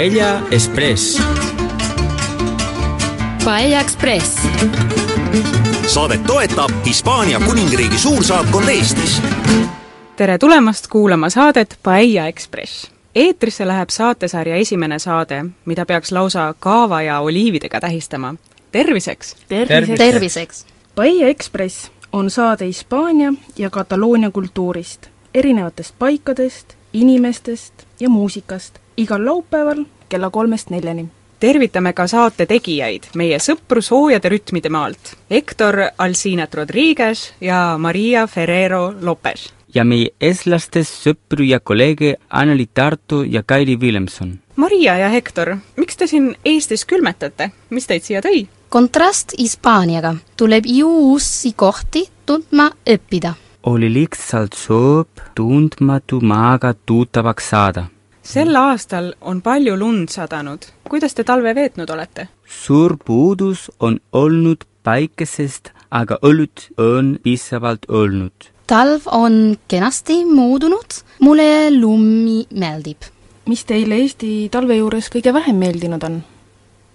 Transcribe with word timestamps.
Paella 0.00 0.42
Express. 0.50 1.22
Paella 3.44 3.80
Express. 3.80 4.38
saadet 5.86 6.24
toetab 6.26 6.70
Hispaania 6.86 7.40
kuningriigi 7.40 7.98
suursaatkond 7.98 8.68
Eestis. 8.68 9.22
tere 10.16 10.38
tulemast 10.38 10.86
kuulama 10.86 11.30
saadet 11.30 11.78
Paella 11.82 12.26
Express. 12.26 12.90
eetrisse 13.14 13.66
läheb 13.66 13.88
saatesarja 13.88 14.56
esimene 14.56 14.98
saade, 14.98 15.44
mida 15.64 15.86
peaks 15.86 16.12
lausa 16.12 16.54
kaava 16.58 17.02
ja 17.02 17.20
oliividega 17.20 17.80
tähistama. 17.80 18.34
terviseks! 18.72 19.36
terviseks, 19.48 19.98
terviseks.! 19.98 20.66
Paella 20.94 21.26
Express 21.26 21.90
on 22.12 22.30
saade 22.30 22.66
Hispaania 22.66 23.32
ja 23.58 23.70
Kataloonia 23.70 24.30
kultuurist, 24.30 25.06
erinevatest 25.34 25.94
paikadest, 25.98 26.74
inimestest 26.92 27.74
ja 28.00 28.08
muusikast 28.08 28.74
igal 29.00 29.24
laupäeval 29.24 29.84
kella 30.08 30.30
kolmest 30.30 30.70
neljani 30.70 31.08
tervitame 31.40 31.92
ka 31.96 32.04
saate 32.10 32.46
tegijaid, 32.46 33.08
meie 33.16 33.38
sõpru 33.40 33.80
soojade 33.84 34.28
rütmide 34.28 34.70
maalt, 34.72 35.14
Hector 35.32 35.86
Alcinet 35.98 36.54
Rodriguez 36.54 37.30
ja 37.40 37.78
Maria 37.78 38.26
Ferrero 38.26 38.92
Lopez. 39.00 39.48
ja 39.74 39.84
meie 39.84 40.10
eestlastest 40.20 41.06
sõpru 41.06 41.46
ja 41.46 41.60
kolleege 41.60 42.16
Anneli 42.28 42.68
Tartu 42.74 43.22
ja 43.22 43.42
Kairi 43.42 43.80
Villemson. 43.80 44.38
Maria 44.56 44.96
ja 44.98 45.08
Hector, 45.08 45.56
miks 45.76 45.96
te 45.96 46.06
siin 46.06 46.34
Eestis 46.44 46.84
külmetate, 46.84 47.50
mis 47.70 47.86
teid 47.86 48.02
siia 48.02 48.20
tõi? 48.20 48.46
kontrast 48.68 49.32
Hispaaniaga 49.38 50.14
tuleb 50.36 50.66
ju 50.66 50.88
uusi 50.88 51.52
kohti 51.56 52.04
tundma 52.26 52.70
õppida. 52.86 53.32
oli 53.62 53.92
lihtsalt 53.92 54.52
soov 54.52 55.06
tundmatu 55.34 56.20
maaga 56.20 56.74
tuttavaks 56.74 57.48
saada. 57.50 57.84
Sel 58.22 58.56
aastal 58.56 59.12
on 59.20 59.40
palju 59.42 59.76
lund 59.76 60.08
sadanud. 60.08 60.66
kuidas 60.88 61.14
te 61.14 61.24
talve 61.24 61.54
veetnud 61.54 61.90
olete? 61.90 62.28
suur 62.44 62.96
puudus 63.04 63.70
on 63.80 64.00
olnud 64.12 64.64
päikesest, 64.82 65.70
aga 65.90 66.18
õlut 66.22 66.68
on 66.78 67.18
piisavalt 67.22 67.86
olnud. 67.88 68.50
talv 68.66 69.06
on 69.06 69.56
kenasti 69.68 70.24
muutunud, 70.24 71.00
mulle 71.20 71.70
lumi 71.80 72.46
meeldib. 72.50 73.02
mis 73.46 73.64
teile 73.64 73.96
Eesti 74.02 74.48
talve 74.52 74.76
juures 74.76 75.10
kõige 75.10 75.32
vähem 75.32 75.56
meeldinud 75.56 76.04
on? 76.04 76.22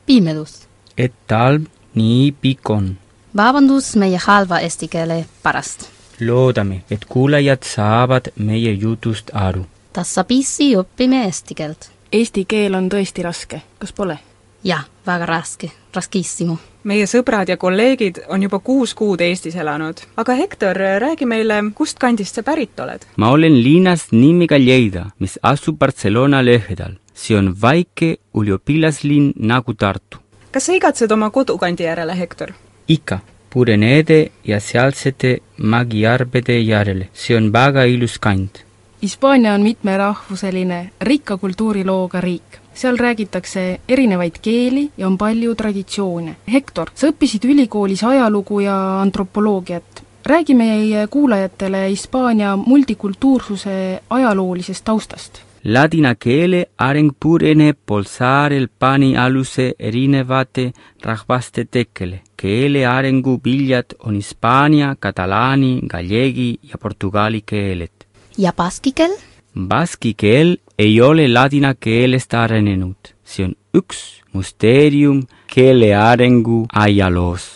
pimedus. 0.05 0.67
et 0.97 1.13
talv 1.27 1.65
nii 1.95 2.31
pikk 2.41 2.69
on. 2.69 2.95
vabandust 3.37 3.95
meie 3.95 4.17
halva 4.17 4.59
eesti 4.59 4.87
keele 4.87 5.25
pärast. 5.43 5.89
loodame, 6.21 6.83
et 6.91 7.05
kuulajad 7.05 7.63
saavad 7.63 8.31
meie 8.35 8.71
jutust 8.71 9.31
aru. 9.33 9.65
Tasapisi 9.95 10.73
õpime 10.75 11.23
eesti 11.25 11.55
keelt. 11.55 11.91
Eesti 12.11 12.45
keel 12.47 12.75
on 12.75 12.89
tõesti 12.91 13.23
raske, 13.23 13.61
kas 13.79 13.93
pole? 13.95 14.17
jah, 14.65 14.81
väga 15.05 15.25
raske, 15.29 15.69
raskissimo. 15.93 16.57
meie 16.83 17.05
sõbrad 17.09 17.49
ja 17.49 17.57
kolleegid 17.57 18.19
on 18.33 18.43
juba 18.43 18.59
kuus 18.59 18.93
kuud 18.93 19.21
Eestis 19.21 19.55
elanud. 19.55 20.01
aga 20.17 20.33
Hector, 20.33 20.75
räägi 20.99 21.25
meile, 21.25 21.61
kust 21.75 21.99
kandist 21.99 22.35
sa 22.35 22.43
pärit 22.43 22.79
oled? 22.79 23.05
ma 23.15 23.29
olen 23.29 23.55
linnast 23.63 24.11
nimega 24.11 24.59
Lleida, 24.59 25.05
mis 25.19 25.39
asub 25.43 25.77
Barcelona 25.77 26.43
lähedal. 26.45 26.97
see 27.13 27.37
on 27.37 27.53
väike 27.61 28.17
üliõpilaslinn 28.33 29.33
nagu 29.37 29.73
Tartu. 29.73 30.19
kas 30.51 30.65
sa 30.65 30.73
igatsed 30.73 31.11
oma 31.11 31.29
kodukandi 31.29 31.83
järele, 31.83 32.17
Hector? 32.17 32.51
ikka, 32.87 33.19
Purenede 33.49 34.31
ja 34.43 34.59
sealsete 34.59 35.37
Magiarbede 35.57 36.59
järele, 36.59 37.09
see 37.13 37.37
on 37.37 37.53
väga 37.53 37.83
ilus 37.83 38.19
kand. 38.19 38.64
Hispaania 39.05 39.53
on 39.53 39.61
mitmerahvuseline, 39.61 40.91
rikka 41.01 41.37
kultuurilooga 41.37 42.21
riik. 42.21 42.57
seal 42.73 42.97
räägitakse 42.97 43.79
erinevaid 43.89 44.39
keeli 44.41 44.89
ja 44.97 45.07
on 45.07 45.17
palju 45.17 45.55
traditsioone. 45.55 46.35
Hektor, 46.53 46.89
sa 46.95 47.07
õppisid 47.13 47.45
ülikoolis 47.45 48.03
ajalugu 48.03 48.59
ja 48.59 49.01
antropoloogiat. 49.01 50.03
räägi 50.25 50.53
meie 50.53 51.07
kuulajatele 51.07 51.89
Hispaania 51.89 52.55
multikultuursuse 52.57 54.01
ajaloolisest 54.09 54.85
taustast 54.85 55.45
Ladina 55.65 56.11
keele 56.15 56.59
areng 56.77 57.07
pureneb 57.19 57.77
pool 57.89 58.03
saarel 58.05 58.67
pani 58.79 59.15
aluse 59.17 59.73
erinevate 59.79 60.65
rahvaste 61.03 61.65
tekkele. 61.65 62.21
keele 62.37 62.85
arengu 62.85 63.39
viljad 63.45 63.95
on 64.05 64.15
hispaania, 64.15 64.95
katalaani, 64.99 65.79
gallegi 65.87 66.59
ja 66.63 66.77
portugali 66.77 67.41
keeled. 67.41 68.04
Ja 68.37 68.53
baski 68.53 68.91
keel? 68.91 69.15
Baski 69.55 70.13
keel 70.13 70.57
ei 70.79 71.01
ole 71.01 71.27
ladina 71.27 71.73
keelest 71.79 72.33
arenenud, 72.33 73.13
see 73.23 73.45
on 73.47 73.55
üks 73.77 74.01
müsteerium 74.35 75.23
keele 75.51 75.93
arengu 75.95 76.65
ajaloos 76.73 77.55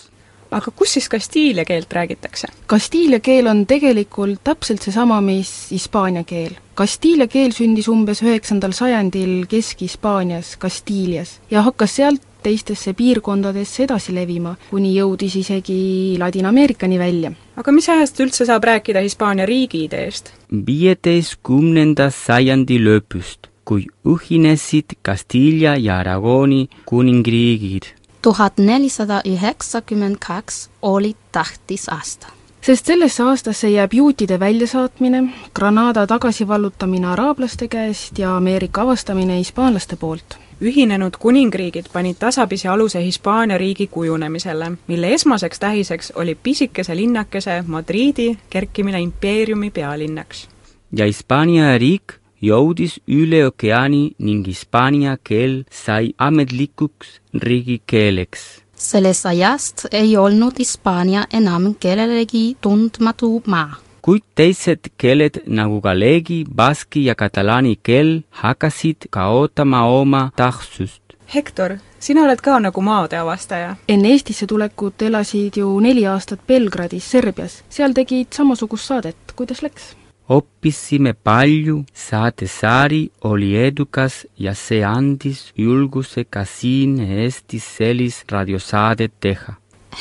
aga 0.52 0.72
kus 0.76 0.96
siis 0.98 1.10
kastiilia 1.10 1.66
keelt 1.66 1.94
räägitakse? 1.94 2.48
Kastiilia 2.68 3.20
keel 3.20 3.48
on 3.48 3.66
tegelikult 3.68 4.42
täpselt 4.44 4.82
seesama, 4.82 5.22
mis 5.22 5.52
hispaania 5.72 6.24
keel. 6.24 6.56
Kastiilia 6.76 7.28
keel 7.28 7.54
sündis 7.54 7.90
umbes 7.92 8.24
üheksandal 8.24 8.74
sajandil 8.74 9.46
Kesk-Hispaanias, 9.52 10.56
Kastiilias 10.58 11.38
ja 11.52 11.62
hakkas 11.68 11.96
sealt 12.00 12.24
teistesse 12.44 12.94
piirkondadesse 12.94 13.84
edasi 13.84 14.16
levima, 14.16 14.56
kuni 14.70 14.94
jõudis 14.96 15.36
isegi 15.42 16.18
Ladina-Ameerikani 16.20 17.00
välja. 17.00 17.32
aga 17.58 17.72
mis 17.72 17.90
ajast 17.90 18.20
üldse 18.20 18.46
saab 18.46 18.64
rääkida 18.64 19.00
Hispaania 19.00 19.46
riigi 19.46 19.84
ideest? 19.84 20.34
viieteistkümnenda 20.66 22.10
sajandi 22.10 22.80
lõpust, 22.80 23.52
kui 23.66 23.86
ühinesid 24.06 24.98
Kastiilia 25.02 25.76
ja 25.78 26.00
Aragoni 26.00 26.68
kuningriigid 26.86 28.00
tuhat 28.22 28.58
nelisada 28.58 29.22
üheksakümmend 29.26 30.16
kaks 30.28 30.70
oli 30.82 31.16
tähtis 31.32 31.90
aasta. 31.90 32.28
sest 32.62 32.86
sellesse 32.86 33.24
aastasse 33.24 33.70
jääb 33.70 33.94
juutide 33.94 34.40
väljasaatmine, 34.40 35.24
Granada 35.56 36.08
tagasivallutamine 36.08 37.08
araablaste 37.08 37.68
käest 37.68 38.20
ja 38.20 38.38
Ameerika 38.38 38.82
avastamine 38.82 39.38
hispaanlaste 39.38 39.96
poolt. 39.96 40.38
Ühinenud 40.62 41.18
kuningriigid 41.20 41.86
panid 41.94 42.16
tasapisi 42.20 42.68
aluse 42.68 43.04
Hispaania 43.04 43.58
riigi 43.58 43.88
kujunemisele, 43.88 44.72
mille 44.88 45.14
esmaseks 45.14 45.60
tähiseks 45.60 46.12
oli 46.16 46.36
pisikese 46.36 46.96
linnakese 46.96 47.64
Madriidi 47.68 48.38
kerkimine 48.50 49.02
impeeriumi 49.02 49.72
pealinnaks. 49.72 50.48
ja 50.96 51.06
Hispaania 51.06 51.78
riik 51.78 52.14
jõudis 52.42 53.00
üle 53.08 53.44
ookeani 53.46 54.12
ning 54.20 54.48
hispaania 54.48 55.18
keel 55.24 55.64
sai 55.72 56.14
ametlikuks 56.18 57.20
riigikeeleks. 57.34 58.62
sellest 58.76 59.26
ajast 59.26 59.86
ei 59.92 60.18
olnud 60.18 60.60
Hispaania 60.60 61.26
enam 61.34 61.76
kellelegi 61.80 62.58
tundmatu 62.62 63.44
maa. 63.46 63.76
Kuid 64.10 64.24
teised 64.34 64.88
keeled 64.98 65.36
nagu 65.46 65.76
gallegi, 65.86 66.40
baski 66.60 67.04
ja 67.06 67.14
katalaani 67.16 67.76
keel 67.86 68.08
hakkasid 68.42 69.06
kaotama 69.14 69.84
oma 69.86 70.22
tähtsust. 70.36 71.14
Hector, 71.34 71.76
sina 72.02 72.24
oled 72.26 72.42
ka 72.42 72.56
nagu 72.60 72.82
maade 72.82 73.20
avastaja. 73.20 73.76
enne 73.88 74.10
Eestisse 74.16 74.48
tulekut 74.50 75.02
elasid 75.02 75.60
ju 75.62 75.76
neli 75.80 76.08
aastat 76.08 76.42
Belgradis, 76.48 77.12
Serbias. 77.12 77.60
seal 77.70 77.94
tegid 77.94 78.34
samasugust 78.34 78.90
saadet, 78.90 79.36
kuidas 79.36 79.62
läks? 79.62 79.94
õppisime 80.38 81.14
palju, 81.14 81.86
Saatesari 81.94 83.12
oli 83.30 83.54
edukas 83.68 84.26
ja 84.40 84.56
see 84.56 84.82
andis 84.84 85.52
julguse 85.58 86.26
ka 86.26 86.46
siin 86.46 86.98
Eestis 87.00 87.70
sellist 87.78 88.32
raadiosaadet 88.32 89.14
teha. 89.22 89.54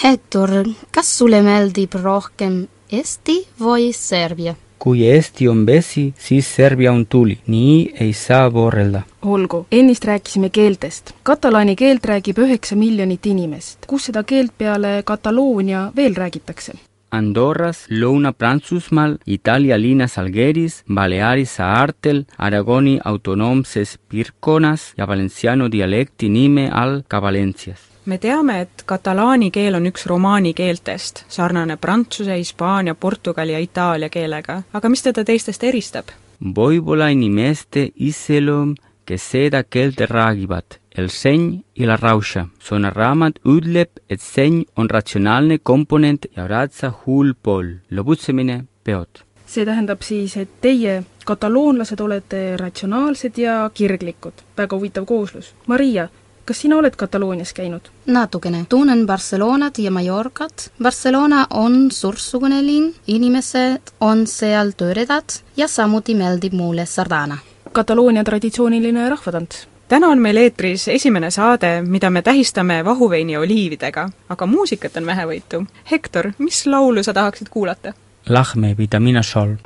Hector, 0.02 0.64
kas 0.90 1.18
sulle 1.18 1.42
meeldib 1.42 2.00
rohkem 2.00 2.68
Eesti 2.88 3.42
või 3.60 3.92
Serbia? 3.92 4.54
kui 4.78 5.02
Eesti 5.04 5.48
on 5.50 5.64
vesi, 5.66 6.14
siis 6.16 6.46
Serbia 6.56 6.92
on 6.92 7.02
tuli, 7.06 7.34
nii 7.46 7.92
ei 8.00 8.12
saa 8.12 8.48
võrrelda. 8.48 9.02
olgu, 9.22 9.66
ennist 9.72 10.04
rääkisime 10.04 10.48
keeltest. 10.50 11.12
katalaani 11.22 11.76
keelt 11.76 12.06
räägib 12.06 12.38
üheksa 12.38 12.76
miljonit 12.76 13.26
inimest. 13.26 13.86
kus 13.86 14.04
seda 14.04 14.22
keelt 14.22 14.52
peale 14.58 15.02
Kataloonia 15.04 15.92
veel 15.96 16.14
räägitakse? 16.14 16.72
Andorras, 17.10 17.86
Lõuna-Prantsusmaal, 17.90 19.18
Itaalia 19.26 19.80
linnas 19.80 20.18
Algeris, 20.18 20.82
Baleari 20.94 21.44
saartel, 21.44 22.24
Aragoni 22.38 22.98
autonoomses 23.04 23.98
piirkonnas 24.08 24.92
ja 24.96 25.06
valenciano 25.08 25.68
dialekti 25.72 26.28
nime 26.28 26.70
all 26.70 27.02
ka 27.08 27.22
Valencias. 27.22 27.87
Me 28.08 28.18
teame, 28.18 28.60
et 28.64 28.82
katalaani 28.88 29.50
keel 29.52 29.76
on 29.76 29.86
üks 29.90 30.06
romaani 30.08 30.54
keeltest, 30.56 31.24
sarnane 31.28 31.76
prantsuse, 31.76 32.38
hispaania, 32.40 32.94
portugali 32.94 33.52
ja 33.52 33.60
itaalia 33.60 34.08
keelega. 34.08 34.62
aga 34.72 34.88
mis 34.88 35.02
teda 35.02 35.24
teistest 35.24 35.64
eristab? 35.64 36.12
võib-olla 36.40 37.12
inimeste 37.12 37.90
iseloom, 37.96 38.74
kes 39.04 39.30
seda 39.30 39.62
keelt 39.64 40.00
räägivad 40.00 40.78
El 40.98 41.12
seny 41.14 41.60
i 41.78 41.86
la 41.86 41.94
rauxa. 41.94 42.48
Sonarraamat 42.58 43.36
ütleb, 43.46 44.00
et 44.10 44.18
seny 44.18 44.64
on 44.74 44.88
ratsionaalne 44.90 45.60
komponent 45.62 46.26
ja 46.34 46.48
ratsa 46.50 46.90
hull 47.04 47.36
pool, 47.42 47.76
lõbutsemine, 47.94 48.64
peod. 48.82 49.22
see 49.48 49.64
tähendab 49.64 50.02
siis, 50.04 50.34
et 50.36 50.58
teie 50.60 51.04
kataloonlased 51.24 52.00
olete 52.04 52.56
ratsionaalsed 52.56 53.38
ja 53.38 53.70
kirglikud. 53.74 54.42
väga 54.56 54.76
huvitav 54.76 55.06
kooslus. 55.06 55.54
Maria, 55.66 56.08
kas 56.48 56.60
sina 56.64 56.78
oled 56.80 56.96
Kataloonias 56.96 57.52
käinud? 57.52 57.90
natukene. 58.06 58.66
tunnen 58.68 59.06
Barcelonat 59.06 59.78
ja 59.78 59.90
Mallorcat. 59.90 60.70
Barcelona 60.82 61.46
on 61.50 61.90
suursugune 61.90 62.62
linn, 62.66 62.94
inimesed 63.06 63.92
on 64.00 64.26
seal 64.26 64.72
toredad 64.76 65.40
ja 65.56 65.68
samuti 65.68 66.14
meeldib 66.14 66.52
mulle 66.52 66.86
sardana. 66.86 67.38
Kataloonia 67.72 68.24
traditsiooniline 68.24 69.08
rahvatants 69.08 69.68
täna 69.88 70.08
on 70.08 70.18
meil 70.18 70.36
eetris 70.36 70.88
esimene 70.88 71.30
saade, 71.30 71.82
mida 71.82 72.10
me 72.10 72.22
tähistame 72.22 72.84
vahuveini 72.84 73.32
ja 73.32 73.40
oliividega, 73.40 74.08
aga 74.28 74.46
muusikat 74.46 74.96
on 74.96 75.06
vähevõitu. 75.06 75.66
Hektor, 75.90 76.32
mis 76.38 76.66
laulu 76.66 77.02
sa 77.02 77.14
tahaksid 77.14 77.48
kuulata? 77.50 77.92
Lahme 78.28 78.74
vitamina 78.78 79.22
sol. 79.22 79.56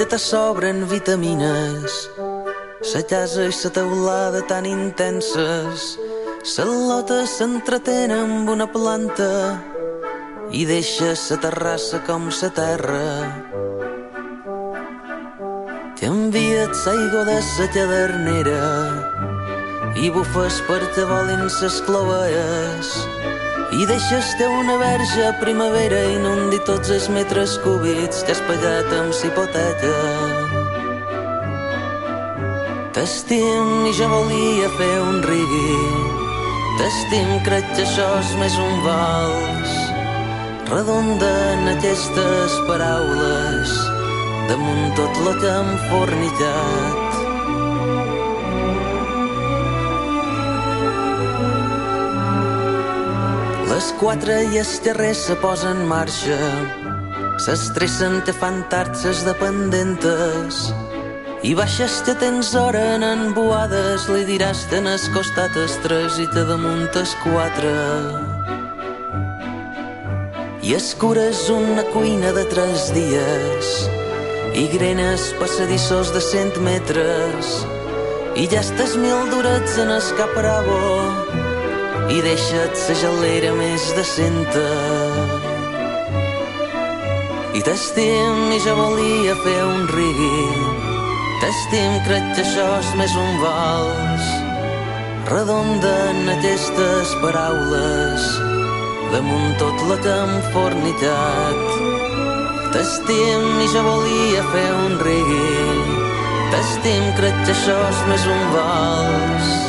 Dia 0.00 0.08
te 0.08 0.18
sobren 0.18 0.86
vitamines. 0.88 2.08
Sa 2.80 3.02
casa 3.04 3.42
i 3.44 3.52
sa 3.52 3.68
teulada 3.68 4.40
tan 4.48 4.64
intenses. 4.64 5.98
Sa 6.40 6.64
lota 6.64 7.26
s'entretén 7.28 8.08
amb 8.16 8.48
una 8.48 8.64
planta 8.64 9.60
i 10.56 10.64
deixa 10.64 11.12
sa 11.12 11.36
terrassa 11.36 12.00
com 12.08 12.30
sa 12.32 12.48
terra. 12.48 13.28
T'he 16.00 16.08
enviat 16.08 16.72
l'aigua 16.86 17.28
de 17.28 17.38
sa 17.52 17.68
cadernera 17.76 18.64
i 20.00 20.08
bufes 20.08 20.62
per 20.64 20.80
te 20.96 21.04
volin 21.04 21.44
ses 21.52 21.82
clovelles 21.84 22.96
i 23.72 23.86
deixes 23.86 24.32
te 24.38 24.46
una 24.50 24.76
verge 24.80 25.26
a 25.28 25.34
primavera 25.38 26.00
i 26.08 26.16
inundi 26.18 26.58
tots 26.66 26.90
els 26.90 27.06
metres 27.14 27.58
cúbits 27.64 28.24
que 28.26 28.34
has 28.34 28.42
pagat 28.48 28.90
amb 28.98 29.14
s'hipoteca. 29.14 29.92
T'estim 32.96 33.86
i 33.86 33.92
ja 33.96 34.10
volia 34.10 34.72
fer 34.78 34.94
un 35.04 35.22
rigui 35.22 35.78
T'estim, 36.80 37.30
crec 37.46 37.66
que 37.76 37.84
això 37.84 38.08
és 38.18 38.34
més 38.40 38.54
un 38.58 38.76
vals 38.86 39.74
redonden 40.70 41.66
aquestes 41.74 42.56
paraules 42.68 43.76
damunt 44.48 44.90
tot 44.98 45.22
la 45.26 45.36
que 45.42 45.54
hem 45.58 45.70
fornicat. 45.90 47.09
Quatre 53.98 54.36
i 54.52 54.58
els 54.60 54.78
terrers 54.84 55.18
se 55.26 55.34
posen 55.40 55.82
en 55.82 55.88
marxa, 55.88 56.36
s'estressen 57.44 58.20
que 58.24 58.32
fan 58.32 58.62
tard 58.72 58.94
ses 58.96 59.24
dependentes, 59.26 60.60
i 61.42 61.54
baixes 61.56 62.02
que 62.04 62.14
tens 62.20 62.54
hora 62.54 62.82
en 62.94 63.04
embuades, 63.04 64.06
li 64.12 64.26
diràs 64.28 64.66
ten 64.70 64.86
el 64.86 65.00
costat 65.14 65.56
es 65.56 65.76
i 66.20 66.26
te 66.34 66.44
damunt 66.44 66.96
es 67.00 67.14
quatre. 67.24 67.72
I 70.62 70.74
escures 70.76 71.48
una 71.48 71.82
cuina 71.92 72.32
de 72.32 72.44
tres 72.44 72.92
dies. 72.92 73.70
I 74.54 74.68
grenes 74.76 75.32
passadissos 75.40 76.12
de 76.12 76.20
cent 76.20 76.56
metres. 76.60 77.64
I 78.36 78.46
ja 78.46 78.60
estàs 78.60 78.96
mil 78.96 79.30
durets 79.32 79.78
en 79.78 79.90
el 79.90 80.12
capravo 80.18 81.49
i 82.10 82.20
deixa't 82.26 82.76
sa 82.76 82.96
gelera 83.02 83.54
més 83.58 83.86
decenta. 83.96 84.66
I 87.54 87.62
t'estim 87.66 88.52
i 88.54 88.60
ja 88.62 88.76
volia 88.78 89.34
fer 89.42 89.58
un 89.66 89.88
rigui 89.90 90.44
T'estim, 91.40 91.96
crec 92.06 92.30
que 92.36 92.44
això 92.44 92.68
és 92.78 92.92
més 93.00 93.16
un 93.18 93.32
vals 93.42 94.30
Redonden 95.32 96.30
aquestes 96.38 97.16
paraules 97.24 98.30
damunt 99.12 99.56
tot 99.58 99.82
la 99.90 99.96
temfornitat. 100.04 101.64
T'estim 102.74 103.46
i 103.64 103.66
ja 103.72 103.82
volia 103.86 104.44
fer 104.52 104.68
un 104.84 104.98
reggae. 105.02 105.64
T'estim, 106.52 107.08
crec 107.18 107.42
que 107.46 107.56
això 107.56 107.78
és 107.88 108.04
més 108.10 108.28
un 108.36 108.46
vals. 108.54 109.59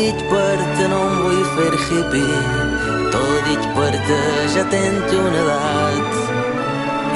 Dit 0.00 0.20
perquè 0.30 0.84
no 0.88 0.98
em 1.04 1.16
vull 1.20 1.40
fer 1.56 1.74
hippie. 1.76 2.36
T'ho 3.12 3.24
dit 3.44 3.66
perquè 3.76 4.20
ja 4.54 4.62
tens 4.72 5.12
una 5.18 5.42
edat. 5.42 6.16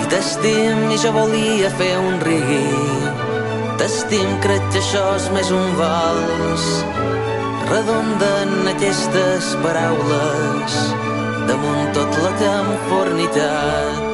I 0.02 0.04
t'estim 0.12 0.82
i 0.92 1.00
ja 1.00 1.14
volia 1.16 1.70
fer 1.78 1.94
un 2.02 2.20
reggae. 2.26 3.08
T'estim, 3.80 4.36
crec 4.44 4.68
que 4.68 4.84
això 4.84 5.06
és 5.16 5.32
més 5.32 5.56
un 5.62 5.74
vals. 5.80 6.70
Redonden 7.72 8.72
aquestes 8.76 9.54
paraules 9.64 10.80
damunt 11.48 11.94
tot 11.96 12.24
la 12.26 12.34
temfornitat. 12.48 14.13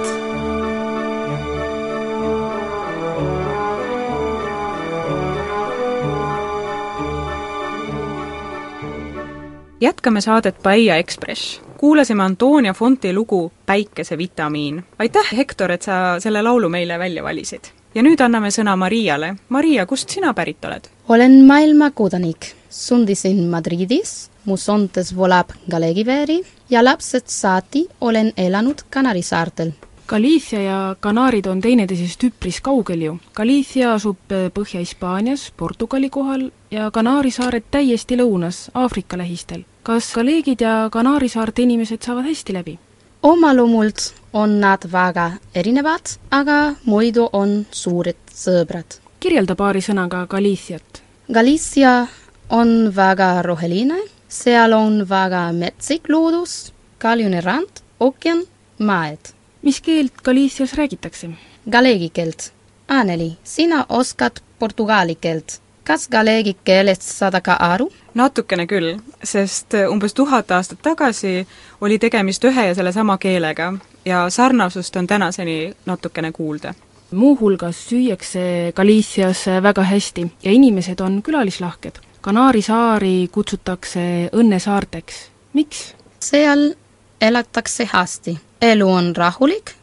Jätkame 9.81 10.21
saadet 10.21 10.63
Paia 10.63 10.97
Ekspress. 10.97 11.61
kuulasime 11.77 12.23
Antonia 12.23 12.75
Fonti 12.75 13.15
lugu 13.15 13.53
Päikesevitamiin. 13.67 14.85
aitäh, 14.99 15.37
Hektor, 15.37 15.73
et 15.73 15.83
sa 15.83 16.21
selle 16.21 16.43
laulu 16.43 16.69
meile 16.69 16.99
välja 16.99 17.25
valisid. 17.25 17.61
ja 17.95 18.03
nüüd 18.03 18.21
anname 18.21 18.49
sõna 18.49 18.77
Mariale. 18.77 19.35
Maria, 19.49 19.87
kust 19.87 20.09
sina 20.09 20.35
pärit 20.35 20.65
oled? 20.65 20.89
olen 21.09 21.45
maailma 21.45 21.91
kodanik. 21.91 22.55
sundisin 22.71 23.45
Madridis, 23.45 24.31
mu 24.45 24.57
sontes 24.57 25.17
volab 25.17 25.51
Galegiveeri 25.71 26.43
ja 26.71 26.85
lapsed 26.85 27.27
saati 27.27 27.89
olen 28.01 28.33
elanud 28.37 28.83
Kanari 28.91 29.23
saartel 29.23 29.73
Galicia 30.11 30.63
ja 30.63 30.97
Kanaarid 31.01 31.47
on 31.47 31.61
teineteisest 31.63 32.25
üpris 32.27 32.57
kaugel 32.61 33.03
ju. 33.05 33.13
Galicia 33.35 33.93
asub 33.95 34.33
Põhja-Hispaanias, 34.57 35.53
Portugali 35.57 36.11
kohal 36.11 36.49
ja 36.71 36.91
Kanaari 36.91 37.31
saared 37.31 37.69
täiesti 37.71 38.19
lõunas, 38.19 38.65
Aafrika 38.75 39.19
lähistel. 39.19 39.63
Kas 39.83 40.13
kolleegid 40.15 40.61
ja 40.61 40.89
Kanaari 40.93 41.29
saarte 41.29 41.63
inimesed 41.63 42.03
saavad 42.03 42.25
hästi 42.25 42.53
läbi? 42.53 42.79
omalumult 43.23 44.15
on 44.33 44.61
nad 44.61 44.85
väga 44.93 45.31
erinevad, 45.55 46.17
aga 46.31 46.75
muidu 46.85 47.29
on 47.33 47.67
suured 47.71 48.17
sõbrad. 48.35 48.99
kirjelda 49.21 49.55
paari 49.57 49.81
sõnaga 49.81 50.27
Galiciat. 50.27 51.03
Galicia 51.33 52.07
on 52.49 52.93
väga 52.97 53.43
roheline, 53.43 53.99
seal 54.29 54.73
on 54.73 55.05
väga 55.09 55.53
metsik 55.53 56.09
loodus, 56.09 56.73
kaljune 56.99 57.41
rand, 57.41 57.83
ookean, 58.01 58.45
mäed. 58.79 59.35
mis 59.63 59.81
keelt 59.81 60.23
Galicias 60.23 60.75
räägitakse? 60.75 61.31
Galegi 61.71 62.11
keelt. 62.11 62.53
Anneli, 62.89 63.37
sina 63.45 63.87
oskad 63.89 64.41
portugali 64.59 65.15
keelt. 65.15 65.61
Kas 65.91 66.07
galegi 66.09 66.55
keelest 66.65 67.03
saada 67.03 67.41
ka 67.41 67.57
aru? 67.67 67.89
natukene 68.15 68.67
küll, 68.71 68.93
sest 69.27 69.75
umbes 69.91 70.15
tuhat 70.15 70.51
aastat 70.55 70.79
tagasi 70.87 71.47
oli 71.83 71.97
tegemist 71.99 72.45
ühe 72.47 72.67
ja 72.69 72.75
sellesama 72.79 73.17
keelega 73.19 73.73
ja 74.07 74.21
sarnasust 74.31 74.97
on 74.97 75.07
tänaseni 75.07 75.73
natukene 75.87 76.31
kuulda. 76.33 76.75
muuhulgas 77.11 77.81
süüakse 77.89 78.73
Galicias 78.77 79.47
väga 79.63 79.83
hästi 79.83 80.27
ja 80.45 80.53
inimesed 80.53 81.01
on 81.01 81.23
külalislahked. 81.23 81.99
Kanaari 82.21 82.63
saari 82.63 83.29
kutsutakse 83.33 84.31
õnnesaarteks. 84.33 85.15
miks? 85.53 85.95
seal 86.21 86.75
elatakse 87.21 87.89
hästi, 87.93 88.39
elu 88.63 88.93
on 88.93 89.17
rahulik, 89.17 89.75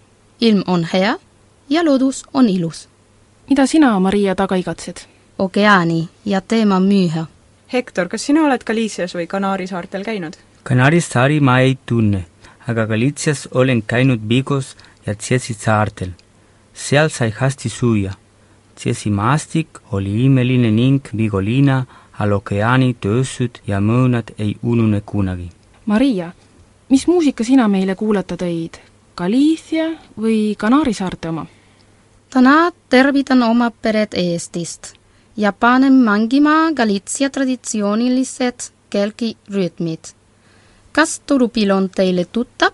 ilm 0.41 0.63
on 0.67 0.87
hea 0.93 1.17
ja 1.69 1.85
loodus 1.85 2.23
on 2.33 2.49
ilus. 2.49 2.87
mida 3.49 3.65
sina, 3.65 3.99
Maria, 3.99 4.35
taga 4.35 4.55
igatsed? 4.55 5.16
Ookeani 5.39 6.09
ja 6.25 6.41
teema 6.41 6.79
müüa. 6.79 7.25
Hektor, 7.73 8.07
kas 8.07 8.25
sina 8.25 8.45
oled 8.47 8.63
Galicias 8.65 9.15
või 9.15 9.27
Kanaari 9.27 9.67
saartel 9.67 10.03
käinud? 10.03 10.37
Kanaari 10.63 11.01
saari 11.01 11.39
ma 11.39 11.59
ei 11.59 11.77
tunne, 11.85 12.25
aga 12.67 12.85
Galicias 12.87 13.47
olen 13.51 13.83
käinud 13.87 14.23
Vigos 14.29 14.75
ja 15.05 15.15
Tšesi 15.15 15.53
saartel. 15.53 16.11
seal 16.73 17.09
sai 17.09 17.33
hästi 17.39 17.69
süüa. 17.69 18.11
Tšesi 18.75 19.09
maastik 19.09 19.67
oli 19.91 20.25
imeline 20.25 20.71
ning 20.71 21.07
Vigo 21.17 21.41
linna 21.41 21.85
all 22.19 22.31
ookeani 22.31 22.93
tööstud 22.93 23.59
ja 23.67 23.79
mõõnad 23.79 24.33
ei 24.37 24.57
unune 24.63 25.01
kunagi. 25.01 25.49
Maria, 25.85 26.31
mis 26.89 27.07
muusika 27.07 27.43
sina 27.43 27.67
meile 27.67 27.95
kuulata 27.95 28.35
tõid? 28.35 28.77
Galicia 29.17 29.89
või 30.17 30.55
Kanaari 30.57 30.93
saarte 30.93 31.29
oma? 31.29 31.45
täna 32.29 32.71
tervitan 32.89 33.43
oma 33.43 33.71
peret 33.71 34.13
Eestist 34.13 34.96
ja 35.37 35.51
panen 35.53 35.93
mängima 35.93 36.71
Galitsia 36.75 37.29
traditsioonilised 37.29 38.71
kelgirütmid. 38.89 39.99
kas 40.91 41.19
torupill 41.19 41.71
on 41.71 41.89
teile 41.89 42.25
tuttav? 42.25 42.73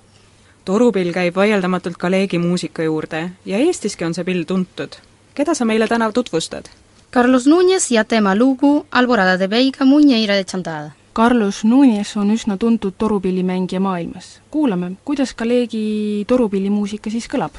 torupill 0.66 1.12
käib 1.12 1.36
vaieldamatult 1.36 1.98
Galegi 1.98 2.40
muusika 2.40 2.84
juurde 2.84 3.32
ja 3.46 3.58
Eestiski 3.58 4.06
on 4.06 4.14
see 4.14 4.24
pill 4.24 4.44
tuntud. 4.44 4.96
keda 5.34 5.54
sa 5.54 5.66
meile 5.66 5.88
täna 5.88 6.12
tutvustad? 6.12 6.66
Carlos 7.12 7.48
Núñez 7.48 7.92
ja 7.92 8.04
tema 8.04 8.36
lugu 8.36 8.86
Alborada 8.92 9.38
de 9.38 9.50
Veiga 9.50 9.86
Muñeira 9.86 10.36
de 10.36 10.46
Chantada. 10.46 10.92
Carlos 11.14 11.66
Núñez 11.66 12.18
on 12.18 12.32
üsna 12.32 12.58
tuntud 12.58 12.94
torupillimängija 12.98 13.80
maailmas. 13.80 14.42
kuulame, 14.52 14.92
kuidas 15.06 15.36
Galegi 15.36 16.26
torupillimuusika 16.28 17.10
siis 17.10 17.28
kõlab 17.28 17.52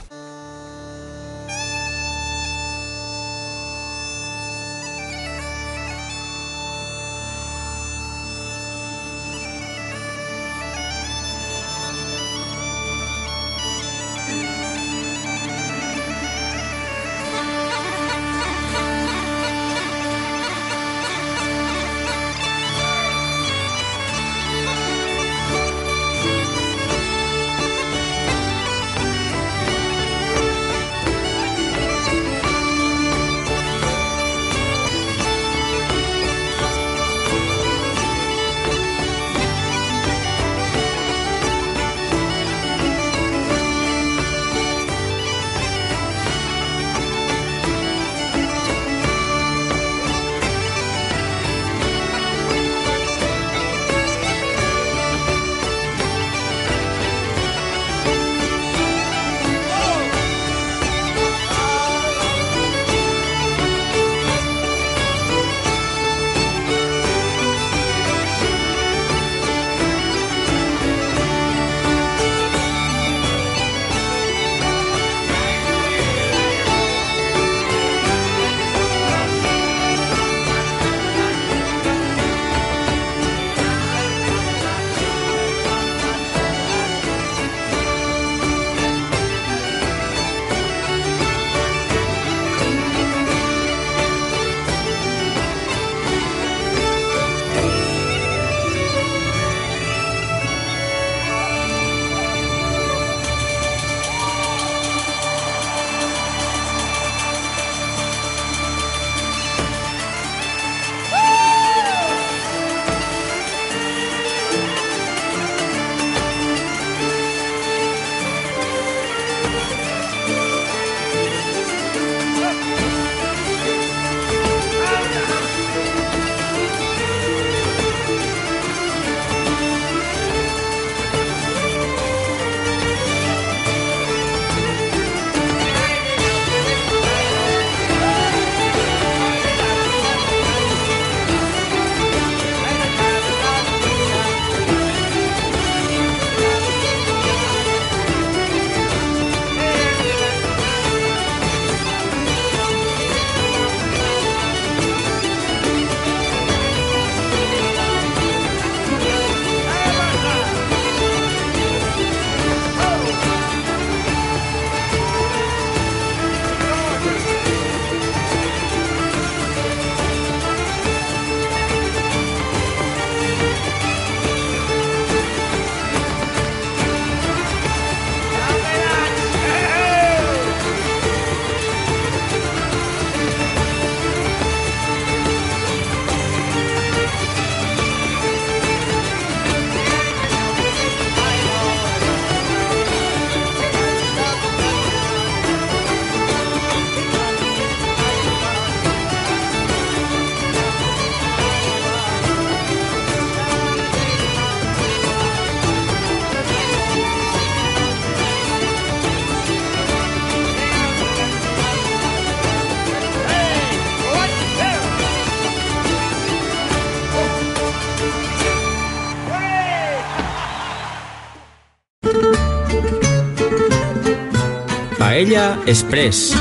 Paella 225.15 225.63
Express. 225.67 226.37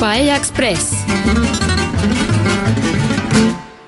Paella 0.00 0.36
Express. 0.36 0.94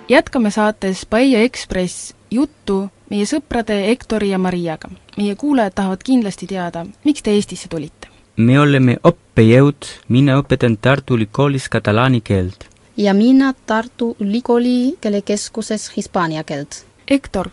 jätkame 0.09 0.51
saates 0.51 1.07
Paella 1.07 1.39
Ekspress 1.39 2.15
juttu 2.31 2.91
meie 3.11 3.23
sõprade 3.25 3.77
Hektori 3.87 4.31
ja 4.31 4.39
Mariaga. 4.39 4.91
meie 5.17 5.35
kuulajad 5.35 5.75
tahavad 5.75 6.03
kindlasti 6.03 6.47
teada, 6.47 6.87
miks 7.05 7.23
te 7.23 7.31
Eestisse 7.31 7.69
tulite? 7.69 8.09
me 8.37 8.59
oleme 8.61 8.97
õppejõud, 8.99 9.87
mina 10.09 10.35
õpetan 10.43 10.77
Tartu 10.77 11.15
Ülikoolis 11.15 11.69
katalaani 11.69 12.21
keelt. 12.21 12.67
ja 12.97 13.15
mina 13.15 13.55
Tartu 13.67 14.17
Ülikooli 14.21 14.97
keelekeskuses 15.01 15.93
hispaania 15.97 16.45
keelt. 16.45 16.85
Hektor, 17.11 17.49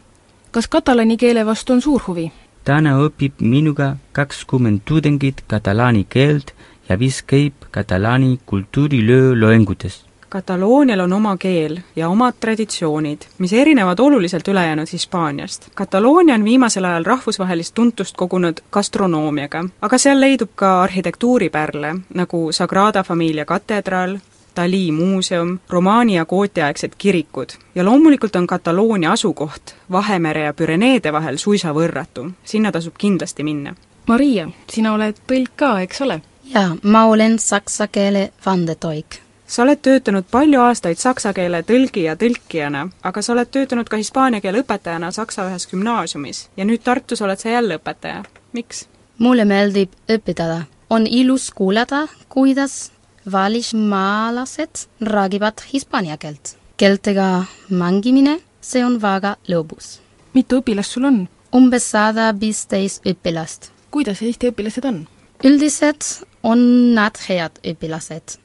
kas 0.51 0.67
katalaani 0.67 1.17
keele 1.17 1.45
vastu 1.45 1.73
on 1.73 1.81
suur 1.81 2.01
huvi? 2.07 2.31
Täna 2.63 2.95
õpib 3.03 3.41
minuga 3.43 3.95
kakskümmend 4.11 4.81
tudengit 4.85 5.43
katalaani 5.47 6.05
keelt 6.09 6.53
ja 6.89 6.99
viis 6.99 7.21
käib 7.23 7.53
katalaani 7.71 8.39
kultuurilöö 8.45 9.35
loengutes. 9.39 10.05
Kataloonial 10.33 10.99
on 10.99 11.13
oma 11.13 11.35
keel 11.37 11.77
ja 11.95 12.07
omad 12.09 12.39
traditsioonid, 12.39 13.27
mis 13.37 13.53
erinevad 13.53 13.99
oluliselt 13.99 14.47
ülejäänud 14.47 14.87
Hispaaniast. 14.91 15.69
Kataloonia 15.75 16.35
on 16.35 16.43
viimasel 16.43 16.83
ajal 16.83 17.03
rahvusvahelist 17.03 17.73
tuntust 17.75 18.17
kogunud 18.17 18.63
gastronoomiaga, 18.71 19.65
aga 19.81 19.97
seal 19.97 20.21
leidub 20.21 20.55
ka 20.55 20.81
arhitektuuripärle, 20.81 21.95
nagu 22.13 22.51
Sagrada 22.51 23.03
Familia 23.03 23.45
katedraal, 23.45 24.17
Dali 24.55 24.91
muuseum, 24.91 25.59
romaani- 25.69 26.15
ja 26.15 26.25
gootiaegsed 26.25 26.91
kirikud 26.97 27.49
ja 27.75 27.85
loomulikult 27.85 28.35
on 28.35 28.47
Kataloonia 28.47 29.11
asukoht 29.11 29.75
Vahemere 29.91 30.43
ja 30.43 30.53
Püreneede 30.53 31.13
vahel 31.13 31.37
suisa 31.37 31.73
võrratu, 31.73 32.31
sinna 32.43 32.71
tasub 32.71 32.93
kindlasti 32.97 33.43
minna. 33.43 33.75
Maria, 34.07 34.49
sina 34.69 34.93
oled 34.93 35.17
tõlk 35.27 35.51
ka, 35.55 35.79
eks 35.81 36.01
ole? 36.01 36.21
jaa, 36.53 36.75
ma 36.83 37.05
olen 37.05 37.39
saksa 37.39 37.87
keele 37.87 38.31
vandetoik. 38.45 39.19
sa 39.47 39.63
oled 39.63 39.81
töötanud 39.81 40.25
palju 40.31 40.61
aastaid 40.61 40.97
saksa 40.97 41.33
keele 41.33 41.63
tõlgi 41.63 42.03
ja 42.03 42.15
tõlkijana, 42.15 42.87
aga 43.03 43.21
sa 43.21 43.33
oled 43.33 43.51
töötanud 43.51 43.89
ka 43.89 43.97
hispaania 43.97 44.41
keele 44.41 44.61
õpetajana 44.63 45.11
Saksa 45.11 45.49
ühes 45.49 45.67
gümnaasiumis 45.67 46.49
ja 46.57 46.65
nüüd 46.65 46.83
Tartus 46.83 47.21
oled 47.21 47.39
sa 47.39 47.49
jälle 47.49 47.77
õpetaja. 47.77 48.23
miks? 48.53 48.87
mulle 49.17 49.45
meeldib 49.45 49.91
õpetada. 50.09 50.63
on 50.89 51.07
ilus 51.07 51.51
kuulata, 51.51 52.07
kuidas 52.29 52.92
välismaalased 53.31 54.87
räägivad 55.01 55.53
hispaania 55.73 56.17
keelt. 56.17 56.57
keeltega 56.77 57.45
mängimine, 57.69 58.41
see 58.61 58.85
on 58.85 59.01
väga 59.01 59.35
lõbus. 59.47 59.99
mitu 60.33 60.61
õpilast 60.61 60.91
sul 60.91 61.05
on? 61.05 61.27
umbes 61.55 61.91
sada 61.91 62.33
viisteist 62.39 63.05
õpilast. 63.05 63.71
kuidas 63.91 64.21
Eesti 64.21 64.49
õpilased 64.49 64.85
on? 64.85 65.07
üldiselt 65.43 66.23
on 66.43 66.59
nad 66.95 67.17
head 67.29 67.59
õpilased. 67.63 68.37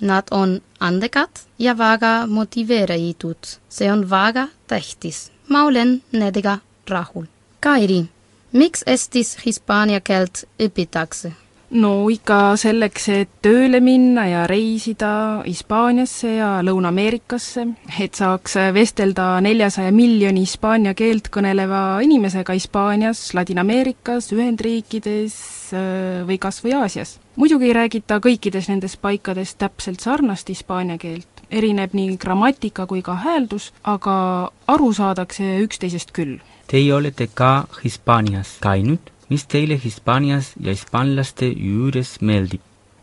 Nad 0.00 0.28
on 0.30 0.60
andekad 0.80 1.40
ja 1.58 1.78
väga 1.78 2.26
motiveeritud. 2.26 3.58
see 3.68 3.92
on 3.92 4.10
väga 4.10 4.48
tähtis. 4.66 5.30
ma 5.48 5.64
olen 5.64 6.02
nendega 6.12 6.58
rahul. 6.88 7.26
Kairi, 7.60 8.04
miks 8.52 8.82
Eestis 8.86 9.36
hispaania 9.46 10.00
keelt 10.00 10.44
õpitakse? 10.58 11.32
No 11.70 12.08
ikka 12.12 12.56
selleks, 12.60 13.08
et 13.12 13.30
tööle 13.44 13.80
minna 13.84 14.24
ja 14.28 14.44
reisida 14.48 15.42
Hispaaniasse 15.44 16.30
ja 16.38 16.50
Lõuna-Ameerikasse, 16.64 17.66
et 18.00 18.16
saaks 18.18 18.56
vestelda 18.74 19.30
neljasaja 19.44 19.92
miljoni 19.92 20.44
hispaania 20.46 20.94
keelt 20.98 21.28
kõneleva 21.34 22.00
inimesega 22.04 22.56
Hispaanias, 22.56 23.22
Ladina-Ameerikas, 23.36 24.30
Ühendriikides 24.36 25.38
äh, 25.76 26.22
või 26.28 26.38
kas 26.40 26.62
või 26.64 26.76
Aasias. 26.78 27.18
muidugi 27.36 27.68
ei 27.68 27.76
räägita 27.76 28.20
kõikides 28.24 28.68
nendes 28.68 28.96
paikades 28.96 29.54
täpselt 29.54 30.00
sarnast 30.00 30.48
hispaania 30.48 30.98
keelt, 30.98 31.28
erineb 31.50 31.92
nii 31.94 32.16
grammatika 32.16 32.86
kui 32.86 33.02
ka 33.02 33.14
hääldus, 33.14 33.72
aga 33.84 34.50
aru 34.66 34.92
saadakse 34.92 35.58
üksteisest 35.62 36.12
küll. 36.12 36.40
Teie 36.68 36.94
olete 36.94 37.28
ka 37.34 37.68
Hispaanias 37.84 38.58
käinud 38.60 39.12
mis 39.28 39.46
teile 39.46 39.80
Hispaanias 39.84 40.52
ja 40.60 40.72
hispaanlaste 40.72 41.52
juures 41.56 42.20
meeldib? 42.20 42.60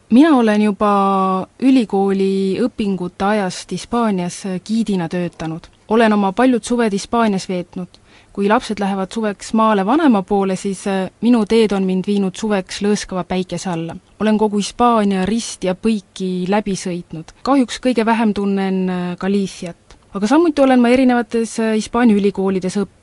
mina 0.10 0.36
olen 0.38 0.62
juba 0.62 0.89
ülikooli 1.60 2.58
õpingute 2.62 3.25
ajast 3.25 3.72
Hispaanias 3.72 4.44
giidina 4.65 5.10
töötanud. 5.10 5.67
olen 5.88 6.13
oma 6.13 6.32
paljud 6.32 6.63
suved 6.63 6.91
Hispaanias 6.94 7.50
veetnud. 7.50 7.88
kui 8.34 8.48
lapsed 8.50 8.79
lähevad 8.79 9.12
suveks 9.12 9.53
maale 9.53 9.86
vanema 9.86 10.22
poole, 10.22 10.55
siis 10.55 10.84
minu 11.22 11.46
teed 11.46 11.72
on 11.72 11.84
mind 11.84 12.03
viinud 12.08 12.36
suveks 12.36 12.82
lõõskava 12.82 13.24
päikese 13.24 13.70
alla. 13.70 13.96
olen 14.20 14.38
kogu 14.38 14.58
Hispaania 14.58 15.25
risti 15.25 15.67
ja 15.67 15.75
põiki 15.75 16.46
läbi 16.50 16.75
sõitnud. 16.75 17.34
kahjuks 17.44 17.79
kõige 17.79 18.05
vähem 18.05 18.34
tunnen 18.34 18.91
Galiciat 19.20 19.86
aga 20.15 20.27
samuti 20.32 20.63
olen 20.63 20.79
ma 20.79 20.89
erinevates 20.96 21.58
äh, 21.60 21.74
Hispaania 21.75 22.15
ülikoolides 22.15 22.77
õppinud, 22.79 22.96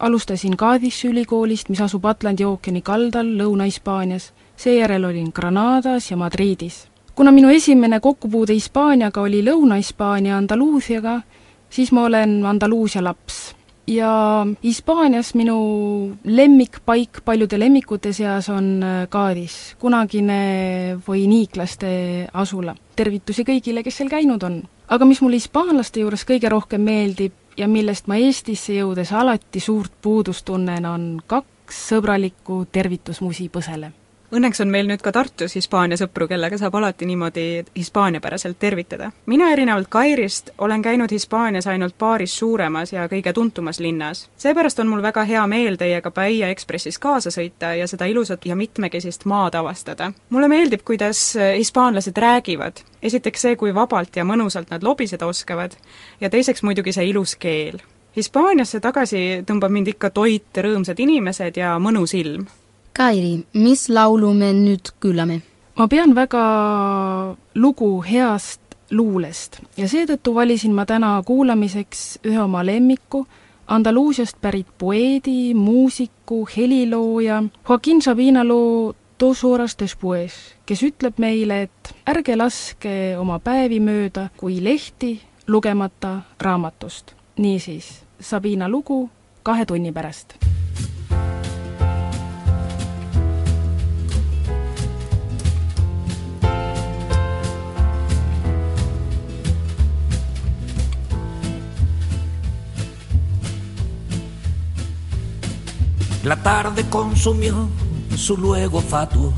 alustasin 0.00 0.56
Cadiz'i 0.56 1.08
ülikoolist, 1.08 1.68
mis 1.68 1.80
asub 1.80 2.04
Atlandi 2.04 2.44
ookeani 2.44 2.82
kaldal 2.82 3.26
Lõuna-Hispaanias, 3.38 4.32
seejärel 4.56 5.04
olin 5.04 5.32
Granadas 5.34 6.10
ja 6.10 6.16
Madridis. 6.16 6.88
kuna 7.14 7.32
minu 7.32 7.48
esimene 7.48 8.00
kokkupuude 8.00 8.54
Hispaaniaga 8.54 9.20
oli 9.20 9.42
Lõuna-Hispaania 9.42 10.36
Andaluusiaga, 10.36 11.20
siis 11.70 11.92
ma 11.92 12.04
olen 12.04 12.46
Andaluusia 12.46 13.04
laps. 13.04 13.56
ja 13.86 14.46
Hispaanias 14.64 15.34
minu 15.34 16.16
lemmikpaik 16.24 17.20
paljude 17.24 17.58
lemmikute 17.58 18.12
seas 18.12 18.48
on 18.48 18.84
Cadiz, 19.10 19.72
äh, 19.72 19.78
kunagine 19.78 20.98
voiniiklaste 21.08 22.28
asula. 22.32 22.74
tervitusi 22.96 23.44
kõigile, 23.44 23.82
kes 23.82 23.96
seal 23.96 24.08
käinud 24.08 24.42
on 24.42 24.62
aga 24.88 25.06
mis 25.08 25.20
mulle 25.22 25.40
hispaanlaste 25.40 26.02
juures 26.02 26.24
kõige 26.26 26.50
rohkem 26.52 26.84
meeldib 26.86 27.34
ja 27.56 27.68
millest 27.68 28.06
ma 28.06 28.16
Eestisse 28.16 28.74
jõudes 28.76 29.12
alati 29.12 29.60
suurt 29.60 29.92
puudust 30.02 30.44
tunnen, 30.44 30.86
on 30.86 31.06
kaks 31.26 31.86
sõbralikku 31.90 32.64
tervitusmusi 32.72 33.48
põsele 33.52 33.92
Õnneks 34.34 34.58
on 34.58 34.72
meil 34.74 34.88
nüüd 34.90 34.98
ka 35.06 35.12
Tartus 35.14 35.52
Hispaania 35.54 35.94
sõpru, 36.00 36.26
kellega 36.26 36.58
saab 36.58 36.74
alati 36.74 37.06
niimoodi 37.06 37.62
hispaaniapäraselt 37.76 38.58
tervitada. 38.58 39.12
mina 39.26 39.52
erinevalt 39.52 39.86
Kairist 39.88 40.50
olen 40.58 40.82
käinud 40.82 41.10
Hispaanias 41.10 41.66
ainult 41.66 41.94
paaris 41.98 42.38
suuremas 42.38 42.92
ja 42.92 43.06
kõige 43.06 43.32
tuntumas 43.32 43.80
linnas. 43.80 44.28
seepärast 44.36 44.78
on 44.78 44.88
mul 44.88 45.02
väga 45.02 45.24
hea 45.24 45.46
meel 45.46 45.76
teiega 45.76 46.10
Paia 46.10 46.48
Ekspressis 46.48 46.98
kaasa 46.98 47.30
sõita 47.30 47.76
ja 47.78 47.86
seda 47.86 48.04
ilusat 48.04 48.46
ja 48.46 48.56
mitmekesist 48.56 49.24
maad 49.24 49.54
avastada. 49.54 50.12
mulle 50.30 50.48
meeldib, 50.48 50.82
kuidas 50.84 51.38
hispaanlased 51.56 52.18
räägivad. 52.18 52.82
esiteks 53.02 53.40
see, 53.40 53.56
kui 53.56 53.74
vabalt 53.74 54.16
ja 54.16 54.24
mõnusalt 54.24 54.70
nad 54.70 54.82
lobiseda 54.82 55.26
oskavad 55.26 55.76
ja 56.20 56.30
teiseks 56.30 56.62
muidugi 56.62 56.92
see 56.92 57.06
ilus 57.06 57.36
keel 57.36 57.78
Hispaaniasse 58.16 58.80
tagasi 58.80 59.44
tõmbab 59.46 59.70
mind 59.70 59.88
ikka 59.88 60.10
toit, 60.10 60.48
rõõmsad 60.56 60.98
inimesed 60.98 61.56
ja 61.56 61.78
mõnus 61.78 62.14
ilm 62.14 62.46
Kairi, 62.96 63.42
mis 63.52 63.90
laulu 63.92 64.30
me 64.32 64.54
nüüd 64.56 64.88
kuulame? 65.02 65.42
ma 65.76 65.84
pean 65.88 66.14
väga 66.16 66.44
lugu 67.54 67.88
heast 68.00 68.76
luulest 68.90 69.58
ja 69.76 69.84
seetõttu 69.84 70.32
valisin 70.32 70.72
ma 70.72 70.86
täna 70.88 71.10
kuulamiseks 71.28 72.22
ühe 72.24 72.40
oma 72.40 72.64
lemmiku, 72.64 73.26
Andaluusiast 73.66 74.40
pärit 74.40 74.72
poeedi, 74.78 75.52
muusiku, 75.54 76.46
helilooja 76.56 77.42
Joaquin 77.68 78.00
Sabina 78.02 78.46
loo 78.48 78.94
Dos 79.20 79.44
horas 79.44 79.76
despues, 79.78 80.32
kes 80.66 80.82
ütleb 80.88 81.20
meile, 81.20 81.62
et 81.68 81.94
ärge 82.08 82.36
laske 82.36 83.16
oma 83.20 83.40
päevi 83.44 83.80
mööda 83.80 84.30
kui 84.40 84.62
lehti 84.64 85.18
lugemata 85.46 86.20
raamatust. 86.40 87.12
niisiis, 87.36 87.92
Sabina 88.20 88.68
lugu 88.68 89.10
kahe 89.42 89.66
tunni 89.66 89.92
pärast 89.92 90.38
La 106.26 106.34
tarde 106.34 106.84
consumió 106.90 107.68
su 108.16 108.36
luego 108.36 108.80
fatuo. 108.80 109.32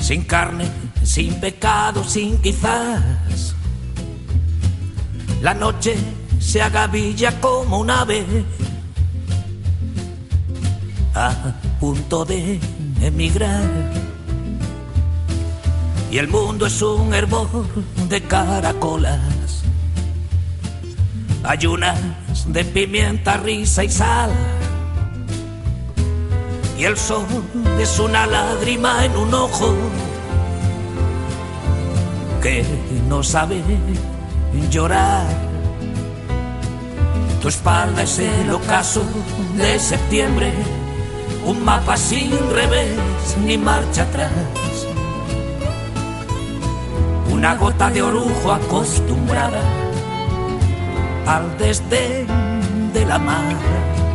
Sin 0.00 0.22
carne, 0.22 0.70
sin 1.02 1.34
pecado, 1.40 2.04
sin 2.04 2.40
quizás. 2.40 3.56
La 5.42 5.52
noche 5.52 5.96
se 6.38 6.62
agavilla 6.62 7.40
como 7.40 7.80
un 7.80 7.90
ave 7.90 8.24
a 11.12 11.32
punto 11.80 12.24
de 12.24 12.60
emigrar. 13.02 13.68
Y 16.12 16.18
el 16.18 16.28
mundo 16.28 16.66
es 16.66 16.80
un 16.82 17.12
hervor 17.12 17.48
de 18.08 18.20
caracolas, 18.22 19.64
ayunas 21.42 21.98
de 22.46 22.64
pimienta, 22.64 23.38
risa 23.38 23.82
y 23.82 23.88
sal 23.88 24.30
y 26.78 26.84
el 26.84 26.96
sol 26.96 27.26
es 27.80 27.98
una 27.98 28.24
lágrima 28.26 29.04
en 29.04 29.16
un 29.16 29.34
ojo 29.34 29.74
que 32.40 32.64
no 33.08 33.22
sabe 33.24 33.60
llorar. 34.70 35.26
Tu 37.42 37.48
espalda 37.48 38.02
es 38.02 38.20
el 38.20 38.50
ocaso 38.50 39.02
de 39.56 39.78
septiembre, 39.80 40.52
un 41.44 41.64
mapa 41.64 41.96
sin 41.96 42.30
revés 42.50 43.36
ni 43.44 43.58
marcha 43.58 44.02
atrás. 44.02 44.30
Una 47.28 47.56
gota 47.56 47.90
de 47.90 48.02
orujo 48.02 48.52
acostumbrada 48.52 49.62
al 51.26 51.58
desdén 51.58 52.26
de 52.92 53.04
la 53.04 53.18
mar 53.18 54.07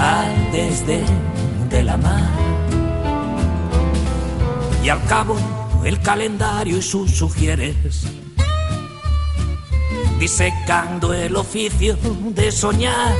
al 0.00 0.50
desdén 0.50 1.04
de 1.68 1.82
la 1.82 1.96
mar. 1.96 2.30
Y 4.82 4.88
al 4.88 5.04
cabo 5.04 5.36
el 5.84 6.00
calendario 6.00 6.78
y 6.78 6.82
sus 6.82 7.10
sugieres, 7.10 8.04
disecando 10.18 11.12
el 11.12 11.36
oficio 11.36 11.96
de 12.34 12.50
soñar 12.50 13.14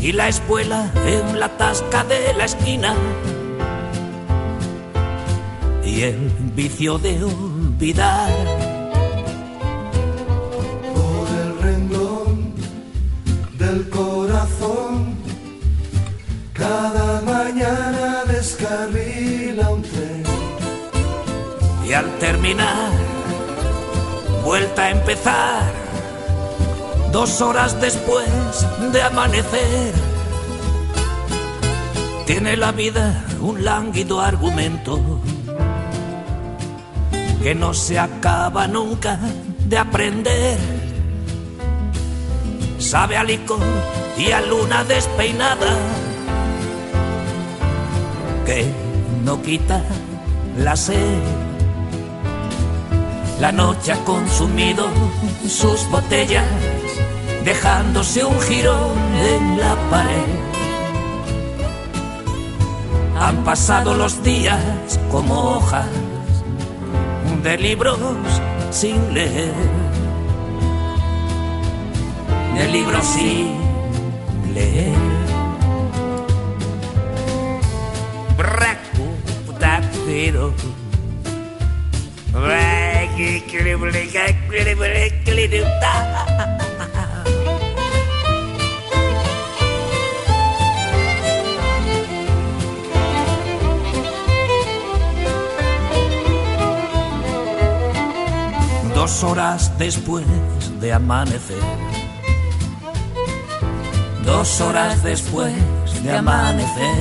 y 0.00 0.12
la 0.12 0.28
espuela 0.28 0.90
en 1.04 1.38
la 1.38 1.48
tasca 1.56 2.04
de 2.04 2.32
la 2.34 2.44
esquina 2.46 2.94
y 5.84 6.02
el 6.02 6.30
vicio 6.54 6.98
de 6.98 7.22
olvidar. 7.24 8.65
Al 21.96 22.18
terminar, 22.18 22.90
vuelta 24.44 24.84
a 24.84 24.90
empezar, 24.90 25.72
dos 27.10 27.40
horas 27.40 27.80
después 27.80 28.28
de 28.92 29.02
amanecer. 29.02 29.94
Tiene 32.26 32.56
la 32.56 32.72
vida 32.72 33.24
un 33.40 33.64
lánguido 33.64 34.20
argumento 34.20 35.00
que 37.42 37.54
no 37.54 37.72
se 37.72 37.98
acaba 37.98 38.66
nunca 38.66 39.18
de 39.64 39.78
aprender. 39.78 40.58
Sabe 42.78 43.16
a 43.16 43.24
licor 43.24 43.60
y 44.18 44.32
a 44.32 44.40
luna 44.42 44.84
despeinada 44.84 45.78
que 48.44 48.66
no 49.24 49.40
quita 49.40 49.82
la 50.58 50.76
sed. 50.76 51.45
La 53.40 53.52
noche 53.52 53.92
ha 53.92 54.04
consumido 54.04 54.86
sus 55.46 55.88
botellas, 55.90 56.44
dejándose 57.44 58.24
un 58.24 58.40
jirón 58.40 58.96
en 59.14 59.58
la 59.60 59.76
pared. 59.90 60.46
Han 63.20 63.44
pasado 63.44 63.94
los 63.94 64.22
días 64.22 64.58
como 65.10 65.34
hojas 65.56 65.86
de 67.42 67.58
libros 67.58 67.98
sin 68.70 69.12
leer, 69.12 69.52
de 72.54 72.68
libros 72.68 73.04
sin 73.04 73.54
leer. 74.54 74.96
Braco, 78.38 79.04
pero 80.06 80.54
Dos 98.94 99.24
horas 99.24 99.72
después 99.78 100.26
de 100.78 100.92
amanecer. 100.92 101.56
Dos 104.24 104.60
horas 104.60 105.02
después 105.02 105.54
de 106.02 106.16
amanecer. 106.16 106.96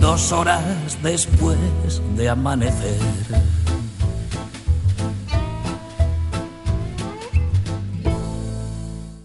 Dos 0.00 0.32
horas 0.32 0.64
después 1.02 1.56
de 2.16 2.28
amanecer. 2.30 2.96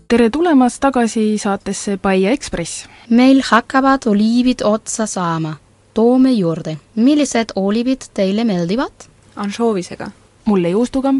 tere 0.07 0.29
tulemast 0.29 0.79
tagasi 0.81 1.37
saatesse 1.37 1.97
Paia 1.97 2.31
Ekspress. 2.31 2.87
meil 3.09 3.41
hakkavad 3.51 4.07
oliivid 4.07 4.61
otsa 4.63 5.05
saama. 5.05 5.57
toome 5.93 6.31
juurde, 6.31 6.77
millised 6.95 7.53
oliivid 7.55 8.01
teile 8.13 8.43
meeldivad? 8.43 9.07
anšoovisega. 9.35 10.11
mulle 10.45 10.69
juustuga, 10.69 11.13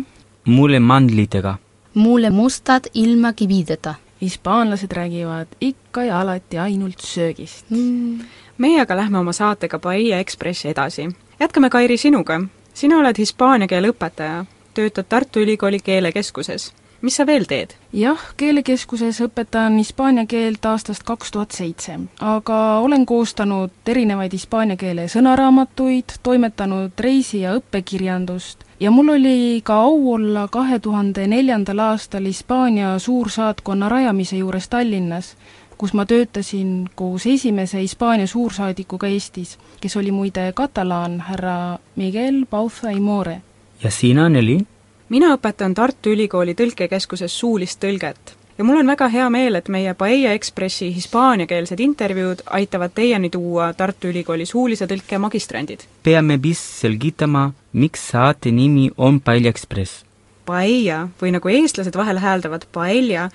mulle 0.46 0.80
mandlitega. 0.80 1.58
mulle 1.94 2.30
mustad 2.30 2.84
ilma 2.94 3.34
kivideta 3.34 3.96
hispaanlased 4.22 4.92
räägivad 4.92 5.48
ikka 5.62 6.04
ja 6.04 6.20
alati 6.22 6.58
ainult 6.58 7.00
söögist 7.00 7.70
mm.. 7.70 8.20
meie 8.58 8.82
aga 8.82 8.96
lähme 8.96 9.18
oma 9.18 9.34
saatega 9.34 9.80
Paia 9.80 10.20
Ekspress 10.20 10.66
edasi. 10.66 11.10
Jätkame, 11.40 11.70
Kairi, 11.70 11.98
sinuga. 11.98 12.42
sina 12.74 12.98
oled 12.98 13.18
hispaania 13.18 13.68
keele 13.68 13.90
õpetaja, 13.90 14.46
töötad 14.74 15.06
Tartu 15.10 15.40
Ülikooli 15.40 15.80
keelekeskuses. 15.80 16.74
mis 17.02 17.16
sa 17.16 17.26
veel 17.26 17.46
teed? 17.46 17.70
jah, 17.94 18.20
keelekeskuses 18.38 19.22
õpetan 19.22 19.78
hispaania 19.78 20.26
keelt 20.26 20.66
aastast 20.66 21.04
kaks 21.04 21.32
tuhat 21.32 21.52
seitse, 21.52 22.00
aga 22.20 22.80
olen 22.80 23.06
koostanud 23.06 23.72
erinevaid 23.88 24.32
hispaania 24.32 24.78
keele 24.78 25.08
sõnaraamatuid, 25.08 26.20
toimetanud 26.24 26.92
reisi- 27.00 27.42
ja 27.42 27.56
õppekirjandust 27.56 28.70
ja 28.80 28.92
mul 28.92 29.10
oli 29.10 29.62
ka 29.64 29.74
au 29.74 30.14
olla 30.14 30.48
kahe 30.48 30.80
tuhande 30.80 31.28
neljandal 31.28 31.80
aastal 31.80 32.26
Hispaania 32.26 33.00
suursaatkonna 33.00 33.90
rajamise 33.90 34.38
juures 34.38 34.70
Tallinnas, 34.70 35.36
kus 35.80 35.94
ma 35.96 36.04
töötasin 36.06 36.90
koos 36.96 37.26
esimese 37.26 37.80
Hispaania 37.80 38.28
suursaadikuga 38.28 39.08
Eestis, 39.08 39.56
kes 39.82 39.96
oli 39.98 40.12
muide 40.12 40.52
katalaan, 40.56 41.20
härra 41.30 41.78
Miguel 41.96 42.44
Bauza 42.52 42.92
y 42.92 43.00
More. 43.00 43.42
ja 43.84 43.92
sina, 43.92 44.30
Neli? 44.30 44.60
mina 45.10 45.32
õpetan 45.36 45.74
Tartu 45.74 46.12
Ülikooli 46.12 46.54
tõlkekeskuses 46.54 47.40
suulist 47.40 47.80
tõlget 47.80 48.36
ja 48.58 48.66
mul 48.68 48.82
on 48.82 48.92
väga 48.92 49.08
hea 49.08 49.30
meel, 49.32 49.56
et 49.56 49.70
meie 49.72 49.94
Paella 49.96 50.34
Ekspressi 50.36 50.90
hispaaniakeelsed 50.96 51.80
intervjuud 51.80 52.44
aitavad 52.60 52.92
teieni 52.96 53.30
tuua 53.32 53.72
Tartu 53.74 54.12
Ülikooli 54.12 54.46
suulise 54.46 54.88
tõlke 54.88 55.18
magistrandid. 55.18 55.88
peame 56.04 56.42
vist 56.44 56.84
selgitama, 56.84 57.52
miks 57.74 58.10
saate 58.12 58.52
nimi 58.52 58.90
on 58.98 59.22
Paella 59.22 59.56
Ekspress. 59.56 60.04
Paella 60.46 61.08
või 61.22 61.32
nagu 61.32 61.50
eestlased 61.50 61.96
vahel 61.96 62.20
hääldavad 62.20 62.68
paella, 62.74 63.30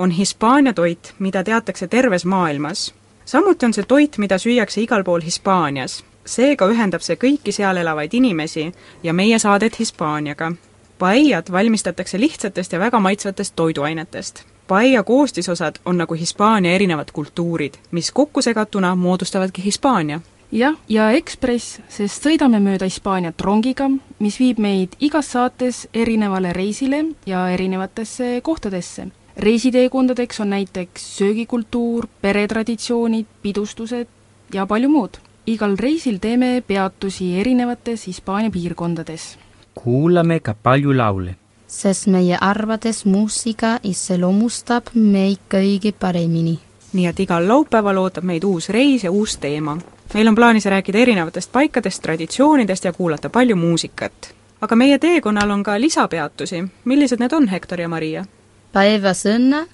on 0.00 0.10
Hispaania 0.10 0.72
toit, 0.72 1.14
mida 1.18 1.44
teatakse 1.44 1.88
terves 1.88 2.24
maailmas. 2.24 2.94
samuti 3.24 3.66
on 3.66 3.74
see 3.74 3.84
toit, 3.84 4.18
mida 4.18 4.38
süüakse 4.38 4.80
igal 4.80 5.04
pool 5.04 5.20
Hispaanias. 5.20 6.04
seega 6.24 6.68
ühendab 6.68 7.04
see 7.04 7.16
kõiki 7.16 7.52
seal 7.52 7.76
elavaid 7.76 8.14
inimesi 8.14 8.72
ja 9.02 9.12
meie 9.12 9.38
saadet 9.38 9.78
Hispaaniaga. 9.78 10.52
Paellad 10.98 11.52
valmistatakse 11.52 12.20
lihtsatest 12.20 12.72
ja 12.72 12.78
väga 12.78 13.00
maitsvatest 13.00 13.56
toiduainetest. 13.56 14.42
Paella 14.68 15.02
koostisosad 15.02 15.76
on 15.84 15.98
nagu 15.98 16.14
Hispaania 16.14 16.72
erinevad 16.72 17.08
kultuurid, 17.12 17.74
mis 17.90 18.10
kokkusegatuna 18.12 18.94
moodustavadki 18.94 19.64
Hispaania 19.64 20.20
jah, 20.52 20.76
ja 20.88 21.10
Ekspress, 21.10 21.80
sest 21.88 22.26
sõidame 22.26 22.60
mööda 22.62 22.88
Hispaaniat 22.88 23.40
rongiga, 23.40 23.88
mis 24.18 24.38
viib 24.40 24.60
meid 24.62 24.96
igas 25.00 25.32
saates 25.34 25.86
erinevale 25.94 26.52
reisile 26.56 27.04
ja 27.26 27.48
erinevatesse 27.54 28.40
kohtadesse. 28.42 29.10
Reisiteekondadeks 29.40 30.40
on 30.40 30.50
näiteks 30.50 31.18
söögikultuur, 31.18 32.06
peretraditsioonid, 32.22 33.26
pidustused 33.42 34.06
ja 34.52 34.66
palju 34.66 34.88
muud. 34.88 35.10
igal 35.46 35.76
reisil 35.78 36.18
teeme 36.18 36.62
peatusi 36.66 37.40
erinevates 37.40 38.06
Hispaania 38.06 38.50
piirkondades. 38.50 39.38
kuulame 39.74 40.40
ka 40.40 40.54
palju 40.62 40.96
laule. 40.96 41.36
sest 41.66 42.06
meie 42.06 42.38
arvates 42.40 43.04
muusika 43.04 43.78
iseloomustab 43.82 44.86
meid 44.94 45.38
kõige 45.54 45.92
paremini. 45.92 46.58
nii 46.92 47.06
et 47.06 47.20
igal 47.20 47.48
laupäeval 47.48 47.96
ootab 47.96 48.24
meid 48.24 48.44
uus 48.44 48.68
reis 48.68 49.04
ja 49.04 49.10
uus 49.10 49.36
teema 49.36 49.78
meil 50.14 50.28
on 50.28 50.34
plaanis 50.34 50.64
rääkida 50.64 50.98
erinevatest 50.98 51.52
paikadest, 51.52 52.02
traditsioonidest 52.02 52.84
ja 52.84 52.92
kuulata 52.92 53.30
palju 53.30 53.56
muusikat. 53.56 54.34
aga 54.60 54.76
meie 54.76 54.98
teekonnal 54.98 55.50
on 55.50 55.62
ka 55.62 55.80
lisapeatusi, 55.80 56.64
millised 56.84 57.18
need 57.18 57.32
on, 57.32 57.48
Hektor 57.48 57.80
ja 57.80 57.88
Maria? 57.88 58.24
Päevas 58.72 59.24
õnne, 59.26 59.64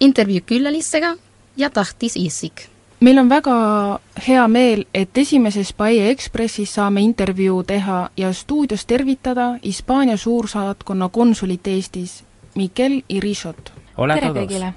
intervjuu 0.00 0.44
külalistega 0.46 1.16
ja 1.56 1.70
tahtis 1.70 2.16
isik. 2.16 2.68
meil 3.00 3.18
on 3.18 3.28
väga 3.28 3.54
hea 4.28 4.48
meel, 4.48 4.86
et 4.94 5.18
esimeses 5.18 5.72
Paia 5.72 6.08
Ekspressis 6.08 6.74
saame 6.74 7.00
intervjuu 7.00 7.62
teha 7.62 8.10
ja 8.16 8.32
stuudios 8.32 8.86
tervitada 8.86 9.58
Hispaania 9.64 10.16
suursaatkonna 10.16 11.08
konsulit 11.08 11.66
Eestis, 11.66 12.24
Mikel 12.54 13.02
Irishot. 13.08 13.72
tere 13.96 14.28
kõigile! 14.28 14.72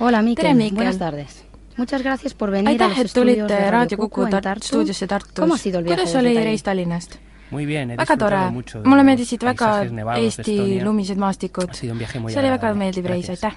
Hola, 0.00 0.22
Mikel. 0.22 0.56
tere, 0.56 0.98
tardes! 0.98 1.48
Muchas 1.76 2.02
gracias 2.02 2.34
por 2.34 2.50
venir 2.50 2.68
aitäh, 2.68 3.00
et 3.00 3.12
tulite 3.14 3.46
de 3.46 3.70
Raadio 3.70 3.98
Kuku 3.98 4.26
Tartu. 4.30 4.66
stuudiosse 4.66 5.06
Tartus. 5.06 5.34
¿Cómo 5.34 5.54
ha 5.54 5.58
sido 5.58 5.78
el 5.78 5.84
viaje 5.84 6.02
kuidas 6.02 6.16
oli 6.16 6.34
reis 6.34 6.62
Tallinnast? 6.62 7.14
Muy 7.50 7.64
bien, 7.66 7.90
he 7.90 7.96
väga 7.96 8.16
tore, 8.16 8.36
disfrutado 8.36 8.52
mucho 8.52 8.82
de 8.82 8.88
mulle 8.88 9.04
meeldisid 9.04 9.42
väga 9.42 9.84
Eesti 10.16 10.80
lumised 10.80 11.16
maastikud. 11.16 11.70
Ha 11.70 11.74
sido 11.74 11.92
un 11.92 11.98
viaje 11.98 12.20
muy 12.20 12.32
see 12.32 12.40
oli 12.40 12.50
väga 12.50 12.74
meeldiv 12.74 13.06
reis, 13.06 13.30
aitäh! 13.30 13.56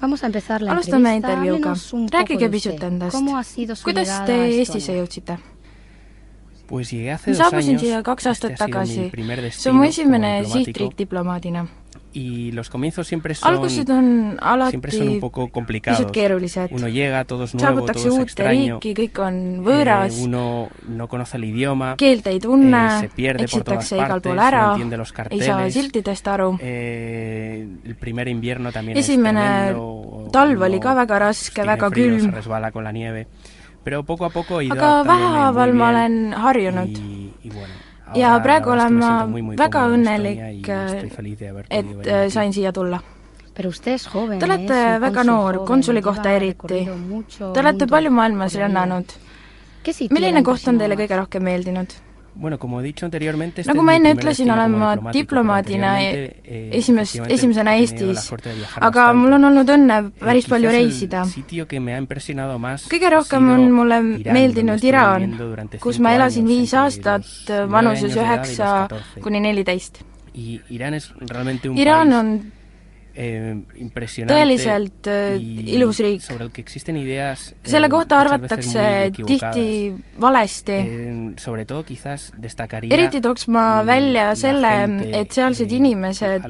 Vamos 0.00 0.22
a 0.22 0.26
empezar 0.26 0.62
la 0.62 0.72
alustame 0.72 1.16
entrevista. 1.16 1.46
intervjuuga. 1.46 2.10
Rääkige 2.12 2.48
pisut 2.48 2.72
usted. 2.74 2.88
endast. 2.88 3.16
¿Cómo 3.16 3.36
ha 3.36 3.42
sido 3.44 3.76
su 3.76 3.84
kuidas 3.84 4.08
llegada 4.08 4.26
te 4.26 4.32
a 4.32 4.46
Eestisse 4.46 4.92
jõudsite? 4.92 5.38
Pues 6.66 6.90
llegué 6.90 7.12
hace 7.12 7.30
ma 7.30 7.36
dos 7.36 7.38
saabusin 7.38 7.70
años. 7.70 7.80
siia 7.80 8.02
kaks 8.02 8.26
aastat 8.26 8.56
tagasi. 8.56 9.10
see 9.50 9.70
on 9.70 9.76
mu 9.76 9.84
esimene 9.84 10.44
sihtriik 10.44 10.96
diplomaadina. 10.96 11.66
Y 12.18 12.50
los 12.52 12.70
comienzos 12.70 13.06
siempre 13.06 13.34
son, 13.34 13.52
algused 13.52 13.90
on 13.90 14.38
siempre 14.70 14.90
son 14.90 15.02
un 15.02 15.08
alati 15.08 15.20
poco 15.20 15.42
pisut 15.42 15.52
complicados. 15.52 16.12
keerulised. 16.12 16.68
Uno 16.70 16.88
llega, 16.88 17.26
todo 17.26 17.44
es 17.44 17.54
nuevo, 17.54 17.66
todo 17.66 17.74
saabutakse 17.92 18.08
es 18.08 18.14
uute 18.14 18.22
extraño. 18.22 18.78
riiki, 18.80 18.94
kõik 18.96 19.20
on 19.20 19.36
eh, 19.36 19.60
võõras, 19.60 20.16
uno 20.24 20.68
no 20.88 21.08
conoce 21.08 21.36
el 21.36 21.44
idioma, 21.44 21.90
keelt 22.00 22.26
ei 22.32 22.38
eh, 22.38 22.40
tunne 22.40 22.80
se 23.02 23.10
pierde 23.10 23.44
por 23.44 23.60
todas 23.68 23.84
eksitakse 23.84 23.96
igal 23.98 24.08
partes, 24.08 24.30
pool 24.30 24.40
no 24.40 24.46
ära 24.48 24.62
entiende 24.70 24.96
los 24.96 25.12
ei 25.12 25.12
saa 25.12 25.28
carteles. 25.28 25.74
siltidest 25.74 26.28
aru. 26.32 26.48
eh, 26.62 27.68
el 27.84 27.96
primer 27.96 28.28
invierno 28.28 28.72
también 28.72 28.96
esimene 28.96 29.44
es 29.44 29.74
tremendo, 29.74 30.28
talv 30.32 30.56
uno 30.56 30.64
oli 30.64 30.80
ka 30.80 30.94
väga 30.94 31.18
raske, 31.18 31.52
tiene 31.52 31.68
väga 31.68 31.90
frío, 31.90 32.14
se 32.14 32.20
külm, 32.24 32.34
resbala 32.34 32.72
con 32.72 32.82
la 32.82 32.92
nieve. 32.92 33.26
Pero 33.84 34.04
poco 34.04 34.24
a 34.24 34.30
poco 34.30 34.62
he 34.62 34.64
ido 34.64 34.72
aga 34.72 35.00
adaptándome 35.00 35.20
muy 35.20 35.32
vähehaaval 35.32 35.74
ma 35.74 35.90
bien 35.90 35.96
olen 36.00 36.34
harjunud 36.34 36.88
y, 36.88 37.34
y 37.44 37.50
bueno, 37.50 37.74
ja 38.14 38.38
praegu 38.42 38.70
olen 38.70 38.98
ma 39.00 39.12
väga 39.58 39.84
õnnelik 39.92 40.68
haber 40.70 41.66
et 41.70 42.06
äh, 42.06 42.28
sain 42.30 42.52
siia 42.52 42.72
tulla. 42.72 43.00
Te 43.56 43.64
olete 44.44 44.76
un 44.76 45.00
väga 45.00 45.22
noor, 45.24 45.62
konsuli 45.64 46.02
kohta 46.04 46.34
eriti. 46.36 46.82
Te 47.38 47.60
olete 47.62 47.86
palju 47.88 48.10
maailmas 48.12 48.54
rännanud. 48.54 49.16
¿Qué 49.82 49.94
sitio 49.94 50.14
milline 50.14 50.42
koht 50.44 50.66
on 50.68 50.78
teile 50.78 50.98
kõige 50.98 51.16
rohkem 51.16 51.46
meeldinud? 51.46 51.94
Bueno, 52.38 52.58
como 52.58 52.80
he 52.80 52.84
dicho 52.84 53.06
anteriormente, 53.06 53.62
este 53.62 53.72
nagu 53.72 53.82
ma 53.82 53.94
enne 53.96 54.12
ütlesin, 54.12 54.50
olen 54.52 54.74
ma 54.76 54.90
diplomaadina 55.12 55.94
esimest, 56.02 57.16
esimesena 57.32 57.76
Eestis, 57.80 58.26
aga 58.80 59.06
mul 59.16 59.38
on 59.38 59.48
olnud 59.48 59.72
õnne 59.72 59.96
päris 60.20 60.48
palju 60.50 60.72
reisida. 60.74 61.24
kõige 62.92 63.12
rohkem 63.14 63.48
on 63.54 63.70
mulle 63.72 64.00
meeldinud 64.02 64.84
Iraan 64.84 65.32
kus 65.80 65.98
ma 65.98 66.12
elasin 66.16 66.46
viis 66.48 66.74
aastat 66.76 67.48
vanuses 67.70 68.12
üheksa 68.16 68.88
14. 68.92 69.22
kuni 69.24 69.40
neliteist. 69.40 70.02
Y 70.36 70.60
Irán 70.68 70.92
es 70.94 71.08
realmente 71.16 71.70
un 71.70 71.78
Iraan 71.78 72.12
on 72.12 72.34
eh, 73.16 73.56
impresionante 73.82 74.36
tõeliselt 74.36 75.08
y 75.40 75.74
ilus 75.76 76.00
riik. 76.04 76.22
sobre 76.22 76.44
el 76.44 76.50
que 76.52 76.60
existen 76.60 76.96
ideas 76.96 77.52
eh, 77.52 77.56
selle 77.64 77.88
kohta 77.88 78.20
arvatakse 78.20 79.10
tihti 79.16 79.94
valesti. 80.20 80.72
Eh, 80.72 81.34
eriti 82.90 83.20
tooks 83.24 83.48
ma 83.48 83.82
välja 83.86 84.34
selle 84.38 84.72
et 85.16 85.32
sealsed 85.32 85.70
eh, 85.70 85.76
inimesed 85.80 86.46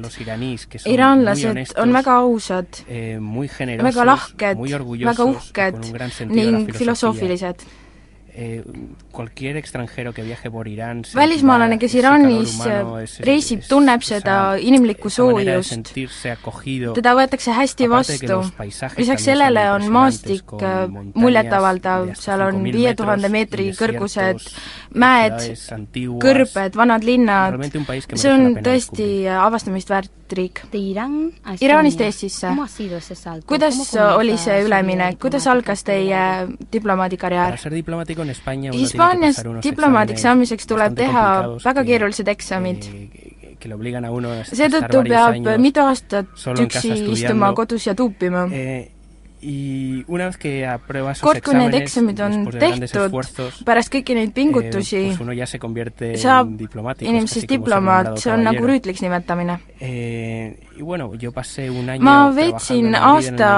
iraanlased 0.85 1.75
on 1.81 1.93
väga 1.95 2.19
ausad, 2.21 2.83
eh, 2.87 3.17
väga 3.17 4.05
lahked 4.05 4.63
väga 5.07 5.27
uhked 5.33 5.83
ning 6.31 6.71
filosoofilised. 6.73 7.67
Eh, 8.39 8.63
cualquier 9.11 9.57
extranjero 9.57 10.13
que 10.13 10.21
viaje 10.21 10.51
por 10.51 10.67
Irán 10.67 11.01
välismaalane, 11.11 11.79
kes 11.81 11.95
Iraanis 11.97 12.51
reisib, 13.25 13.63
tunneb 13.65 14.03
seda 14.05 14.35
inimlikku 14.61 15.09
soojust, 15.09 15.89
teda 16.93 17.15
võetakse 17.17 17.55
hästi 17.57 17.87
vastu. 17.89 18.37
lisaks 18.99 19.25
sellele 19.25 19.63
on 19.71 19.87
maastik 19.89 20.53
montañas 20.53 21.17
muljetavaldav 21.17 22.11
seal 22.13 22.43
on 22.45 22.61
5000 22.61 22.77
viie 22.77 22.93
tuhande 22.99 23.33
meetri 23.33 23.71
kõrgused 23.79 24.45
mäed 24.93 25.41
kõrbed 26.21 26.77
vanad 26.77 27.09
linnad. 27.09 27.57
See 28.13 28.31
on 28.31 28.61
tõesti 28.61 29.09
avastamist 29.33 29.89
väärt 29.89 30.26
riik 30.33 30.61
Iraanist. 31.61 32.01
Eestisse. 32.01 32.47
Kuidas 33.45 33.75
¿Cómo 33.75 34.17
oli 34.17 34.37
see 34.37 34.63
üleminek 34.65 35.19
kuidas 35.19 35.47
algas 35.47 35.83
teie 35.83 36.47
diplomaadikarjäär 36.71 37.51
Para 37.51 37.57
ser 37.57 37.73
diplomático 37.73 38.21
en 38.21 38.29
España 38.29 38.71
uno 38.71 38.79
Hispaanias 38.79 39.17
tiene 39.19 39.21
que 39.21 39.27
pasar 39.33 39.47
unos 39.47 39.63
diplomaadiks 39.63 40.21
saamiseks 40.21 40.67
tuleb 40.67 40.95
teha 40.95 41.25
väga 41.63 41.83
keerulised 41.83 42.27
eksamid. 42.27 42.83
que, 43.59 43.67
le 43.67 43.75
obligan 43.75 44.05
a 44.05 44.11
uno 44.11 44.31
a 44.31 44.43
seetõttu 44.43 45.03
peab 45.03 45.57
mitu 45.59 45.81
aastat 45.81 46.29
üksi 46.61 46.93
istuma 47.11 47.53
kodus 47.53 47.87
ja 47.87 47.95
tuupima. 47.95 48.47
Eh, 48.51 48.96
y 49.41 50.03
una 50.07 50.25
vez 50.25 50.37
que 50.37 50.65
aprueba 50.65 51.11
esos 51.11 51.21
kord, 51.21 51.43
kui 51.45 51.53
need 51.53 51.73
exámenes, 51.77 51.91
eksamid 51.91 52.19
on 52.25 52.47
tehtud 52.57 53.65
pärast 53.67 53.93
kõiki 53.93 54.17
neid 54.17 54.33
pingutusi 54.33 55.03
pues 55.11 55.21
uno 55.21 55.35
ya 55.37 55.45
se 55.45 55.59
convierte 55.61 56.15
saab 56.17 56.53
en 56.53 56.57
diplomático, 56.57 57.09
inimesest 57.11 57.49
diplomaat 57.49 58.15
see 58.17 58.33
on 58.33 58.47
nagu 58.47 58.65
rüütliks 58.65 59.05
nimetamine 59.05 59.59
Eh, 59.79 60.57
ma 61.99 62.15
veetsin 62.33 62.95
aasta 62.97 63.49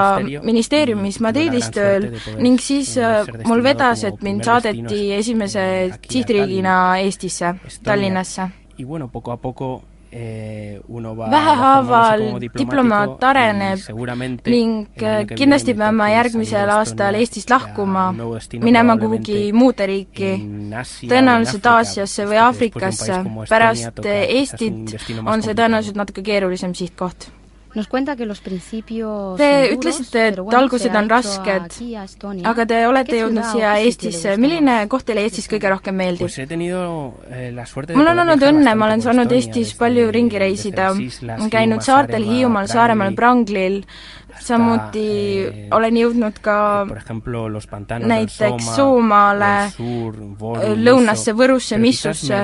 ministeeriumis 0.43 1.19
Madridis 1.23 1.69
tööl 1.71 2.09
ning 2.43 2.59
siis 2.59 2.97
mul 3.47 3.63
vedas, 3.63 4.03
et 4.03 4.19
mind 4.23 4.43
saadeti 4.43 5.13
esimese 5.15 5.63
sihtriigina 6.09 6.99
Eestisse. 6.99 7.53
Tallinnasse. 7.83 8.49
Eh, 10.11 10.79
uno 10.87 11.15
va 11.17 11.29
vähehaaval 11.31 12.23
diplomaat 12.57 13.23
areneb 13.23 13.79
ning 14.45 14.87
que 14.97 15.35
kindlasti 15.35 15.75
peame 15.77 16.11
järgmisel 16.13 16.69
aastal 16.75 17.15
Eestist 17.19 17.49
lahkuma 17.53 18.09
minema 18.59 18.97
kuhugi 18.97 19.39
muude 19.53 19.89
riiki 19.89 20.35
tõenäoliselt 21.09 21.65
Aasiasse 21.69 22.25
või 22.29 22.41
Aafrikasse. 22.45 23.23
pärast 23.49 23.99
un 23.99 24.13
Eestit 24.13 24.95
on 25.25 25.41
see 25.45 25.53
tõenäoliselt 25.53 25.99
natuke 25.99 26.25
keerulisem 26.25 26.73
sihtkoht 26.73 27.29
Nos 27.75 27.87
cuenta 27.87 28.15
que 28.15 28.25
los 28.25 28.39
principios 28.41 29.37
Te 29.37 29.71
ütlesite, 29.73 30.27
et 30.29 30.39
algused 30.39 30.89
se 30.89 30.97
ha 30.97 31.01
on 31.03 31.09
rasked, 31.09 31.75
aga 32.43 32.65
te 32.65 32.79
olete 32.87 33.13
¿Qué 33.13 33.19
jõudnud 33.21 33.45
siia 33.51 33.75
Eestisse, 33.83 34.37
milline 34.41 34.79
koht 34.89 35.05
teile 35.05 35.21
Eestis 35.27 35.45
kõige 35.51 35.69
rohkem 35.69 35.95
meeldib? 35.95 36.29
Eh, 36.29 37.51
mul 37.93 38.09
on 38.09 38.23
olnud 38.25 38.45
õnne, 38.49 38.73
ma 38.73 38.87
olen 38.89 39.03
por 39.03 39.05
saanud 39.05 39.35
Eestis 39.37 39.75
palju 39.77 40.09
ringi 40.15 40.41
reisida 40.41 40.89
käinud 41.51 41.85
saartel 41.85 42.25
Hiiumaal, 42.25 42.71
Saaremaal, 42.71 43.13
Prangli, 43.13 43.29
Pranglil 43.39 43.83
samuti 44.43 45.05
eh, 45.43 45.67
olen 45.75 45.99
jõudnud 45.99 46.39
ka 46.43 46.57
por 46.87 47.01
ejemplo, 47.01 47.45
los 47.49 47.67
pantanos 47.67 48.07
näiteks 48.09 48.73
Soomaale, 48.75 49.53
lõunasse. 50.79 51.35
Võrusse, 51.39 51.77
Missusse. 51.77 52.41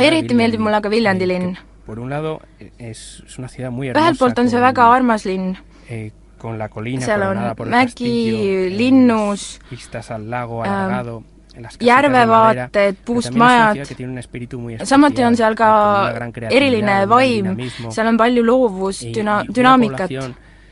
eriti 0.00 0.38
meeldib 0.38 0.62
mulle 0.62 0.80
aga 0.80 0.92
Viljandi 0.92 1.26
eh, 1.26 1.32
linn 1.34 1.58
por 1.90 1.98
un 1.98 2.08
lado 2.08 2.40
eh, 2.60 2.70
es, 2.78 3.22
es 3.26 3.38
una 3.38 3.48
ciudad 3.48 3.72
muy 3.72 3.88
hermosa 3.88 4.06
ühelt 4.06 4.18
poolt 4.20 4.38
on 4.38 4.48
see 4.48 4.60
väga 4.62 4.84
armas 4.94 5.24
linn 5.26 5.56
eh, 5.88 6.12
con 6.38 6.56
la 6.56 6.68
colina 6.68 7.04
seal 7.04 7.22
on 7.22 7.38
mägi, 7.68 8.70
linnus, 8.70 9.58
vistas 9.70 10.10
al 10.12 10.30
lago 10.30 10.62
alargado 10.62 11.24
las 11.56 11.76
casitas 11.76 11.80
de 11.80 11.86
järvevaated, 11.86 12.70
madera, 12.70 12.96
puust 13.04 13.04
pero 13.04 13.04
también 13.04 13.26
es 13.26 13.34
una 13.34 13.44
majad. 13.44 13.72
ciudad 13.72 13.88
que 13.88 13.94
tiene 13.96 14.12
un 14.12 14.18
espíritu 14.18 14.58
muy 14.60 14.78
samuti 14.78 15.22
on 15.24 15.36
seal 15.36 15.54
ka 15.56 16.14
eriline 16.48 17.06
vaim 17.06 17.56
seal 17.90 18.06
on 18.06 18.16
palju 18.16 18.44
loovust 18.44 19.02
düna- 19.02 19.44
dünaamikat 19.48 20.10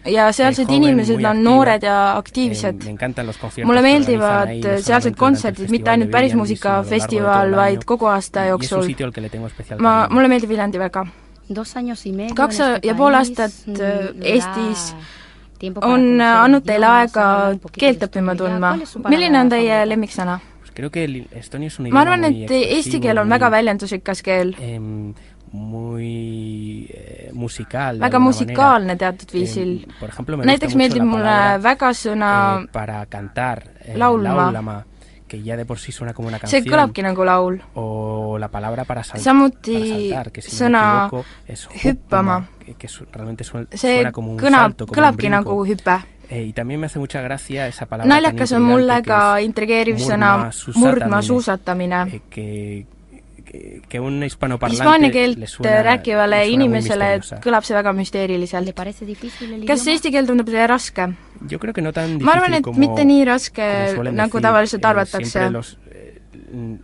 ja 0.06 0.28
sealsed 0.32 0.70
inimesed 0.70 1.24
on 1.24 1.42
noored 1.44 1.82
ja 1.82 2.16
aktiivsed. 2.16 2.86
Mulle 3.64 3.82
meeldivad 3.82 4.52
sealsed 4.84 5.16
kontserdid 5.18 5.70
mitte 5.70 5.90
ainult 5.90 6.10
todo 7.08 7.32
el 7.42 7.56
vaid 7.56 7.84
kogu 7.84 8.06
aasta 8.06 8.44
jooksul. 8.52 8.92
ma 9.78 9.94
mulle 10.10 10.28
meeldib 10.28 10.48
Viljandi 10.50 10.78
väga. 10.78 11.06
Kaks 12.36 12.58
ja 12.84 12.94
pool 12.94 13.14
aastat 13.14 13.54
mm, 13.66 13.80
äh, 13.80 14.34
Eestis 14.34 14.92
on 15.82 16.20
andnud 16.20 16.66
teile 16.66 16.86
aega 16.86 17.24
keelt 17.78 18.04
õppima 18.04 18.36
tundma. 18.36 18.74
¿Cuál 18.76 18.82
es 18.82 18.92
su 18.92 19.02
milline 19.08 19.40
on 19.40 19.48
teie 19.48 19.80
lemmiksõna? 19.88 20.38
Ma 21.90 22.04
arvan 22.04 22.28
et 22.28 22.52
eesti 22.54 23.00
keel 23.02 23.18
on 23.18 23.32
väga 23.32 23.50
väljendusrikas 23.50 24.22
keel 24.22 24.52
muy 25.52 26.86
eh, 26.90 27.30
musical 27.32 27.98
väga 27.98 28.18
musikaalne 28.18 28.96
teatud 28.96 29.26
manera. 29.28 29.38
viisil 29.38 29.86
por 30.00 30.08
ejemplo, 30.08 30.36
me 30.36 30.46
näiteks 30.46 30.74
meeldib 30.74 31.02
mulle 31.02 31.58
väga 31.58 31.92
sõna 31.94 32.62
eh, 32.62 32.68
para 32.72 33.06
cantar 33.06 33.64
eh, 33.80 33.96
laulma. 33.96 34.34
laulama, 34.34 34.84
que 35.26 35.42
ya 35.42 35.56
de 35.56 35.64
por 35.64 35.78
sí 35.78 35.92
suena 35.92 36.12
como 36.14 36.28
una 36.28 36.38
see 36.38 36.62
canción 36.62 36.74
kõlabki 36.74 37.02
nagu 37.02 37.24
laul 37.24 37.62
o 37.74 38.38
la 38.38 38.48
palabra 38.48 38.84
para, 38.84 39.04
sal- 39.04 39.20
samuti 39.20 39.74
para 40.10 40.24
saltar 40.24 40.32
si 40.42 40.50
sõna 40.56 41.06
equivoco 41.06 41.24
hüppama. 41.84 42.48
suena, 43.38 43.66
see 43.72 43.96
suena 43.96 44.12
como 44.12 44.32
un 44.32 44.38
kõlab 44.38 44.60
salto, 44.72 44.86
como 44.86 44.92
un 44.92 45.04
kõlabki 45.04 45.30
nagu 45.30 45.64
hüpe 45.66 45.98
Eh, 46.30 46.44
y 46.44 46.52
también 46.52 46.78
me 46.78 46.86
hace 46.86 46.98
mucha 46.98 47.22
gracia 47.22 47.66
esa 47.68 47.86
palabra 47.86 48.14
naljakas 48.14 48.52
on 48.52 48.62
mulle 48.62 49.00
ka 49.02 49.40
intrigeeriv 49.40 49.96
murdma 49.96 50.52
sõna 50.76 51.22
suusatamine. 51.22 52.20
Que, 53.88 54.00
un 54.00 54.22
hispanoparlante 54.22 54.82
hispaania 54.82 55.10
keelt 55.10 55.38
le 55.38 55.46
suena, 55.46 55.82
rääkivale 55.86 56.42
inimesele 56.52 57.08
kõlab 57.44 57.64
see 57.66 57.76
väga 57.76 57.92
¿Le 57.92 57.98
müsteeriliselt 58.02 58.74
parece 58.76 59.06
difícil 59.08 59.52
el 59.54 59.66
kas 59.66 59.86
eesti 59.86 60.12
keel 60.12 60.26
tundub 60.28 60.46
teile 60.46 60.66
raske? 60.66 61.08
Yo 61.48 61.58
creo 61.58 61.72
que 61.72 61.82
no 61.82 61.92
tan 61.92 62.18
ma 62.22 62.32
arvan 62.36 62.52
difícil 62.52 62.60
et 62.60 62.64
como, 62.64 62.78
mitte 62.78 63.04
nii 63.08 63.24
raske 63.24 63.68
nagu 64.12 64.40
tavaliselt 64.40 64.84
Eh, 64.84 64.88
arvatakse. 64.88 65.50
los, 65.50 65.78
eh, 65.90 66.20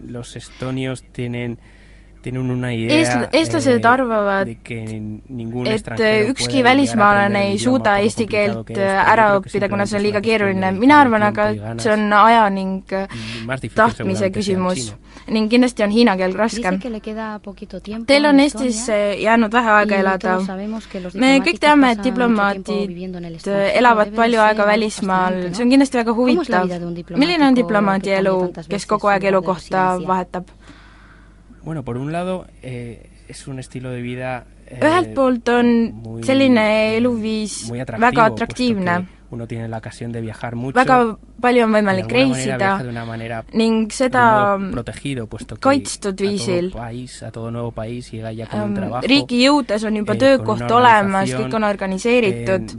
los 0.08 0.36
estonios 0.36 1.04
tienen 1.12 1.52
eh, 1.52 1.83
tienen 2.24 2.50
una 2.50 2.72
idea 2.72 3.28
eestlased 3.32 3.84
eh, 3.84 3.88
arvavad, 3.88 4.48
et 4.48 6.04
ükski 6.32 6.64
välismaalane 6.64 7.44
ei 7.50 7.58
suuda 7.62 7.98
eesti 8.02 8.26
keelt 8.30 8.72
eh, 8.76 9.12
ära 9.12 9.30
õppida, 9.38 9.68
kuna 9.72 9.86
see 9.86 10.00
on 10.00 10.06
liiga 10.06 10.24
keeruline. 10.24 10.72
mina 10.78 11.00
arvan 11.04 11.28
aga, 11.30 11.50
et 11.54 11.84
see 11.84 11.92
on 11.92 12.12
aja 12.24 12.44
ning 12.50 12.92
eh, 12.92 13.08
tahtmise 13.76 14.32
küsimus 14.34 14.94
ning 15.32 15.48
kindlasti 15.50 15.84
on 15.84 15.92
hiina 15.92 16.16
keel 16.20 16.34
raskem. 16.36 16.78
Teil 18.06 18.28
on 18.28 18.40
Eestis 18.40 18.80
eh, 18.92 19.04
jäänud 19.22 19.52
vähe 19.52 19.70
aega 19.78 20.00
elada. 20.02 20.34
me 21.14 21.38
kõik 21.44 21.60
teame, 21.60 21.92
et 21.94 22.02
diplomaadid 22.04 23.48
elavad 23.48 24.12
palju 24.16 24.42
aega 24.44 24.66
välismaal, 24.68 25.40
see 25.52 25.64
on 25.64 25.72
kindlasti 25.76 26.00
väga 26.02 26.16
huvitav. 26.16 26.68
milline 27.16 27.48
on 27.48 27.56
diplomaadi 27.56 28.16
elu, 28.20 28.36
kes 28.68 28.86
kogu 28.86 29.12
aeg 29.12 29.30
elukohta 29.32 29.86
vahetab? 30.06 30.52
Bueno, 31.64 31.82
por 31.82 31.96
un 31.96 32.12
lado 32.12 32.46
eh, 32.62 33.10
es 33.28 33.46
un 33.48 33.58
estilo 33.58 33.90
de 33.90 34.02
vida 34.02 34.46
ühelt 34.70 35.14
poolt 35.14 35.48
on 35.48 35.66
muy, 36.02 36.22
selline 36.24 36.96
eluviis 36.96 37.70
väga 37.70 38.24
atraktiivne. 38.24 39.06
väga 40.74 40.98
palju 41.42 41.64
on 41.64 41.72
võimalik 41.74 42.12
reisida 42.12 42.70
ning 43.52 43.92
seda 43.92 44.58
kaitstud 45.60 46.20
viisil. 46.20 46.70
riigi 49.02 49.42
jõudes 49.44 49.84
on 49.84 49.96
juba 49.96 50.14
töökoht 50.14 50.70
olemas, 50.70 51.30
kõik 51.34 51.54
on 51.54 51.64
organiseeritud. 51.64 52.76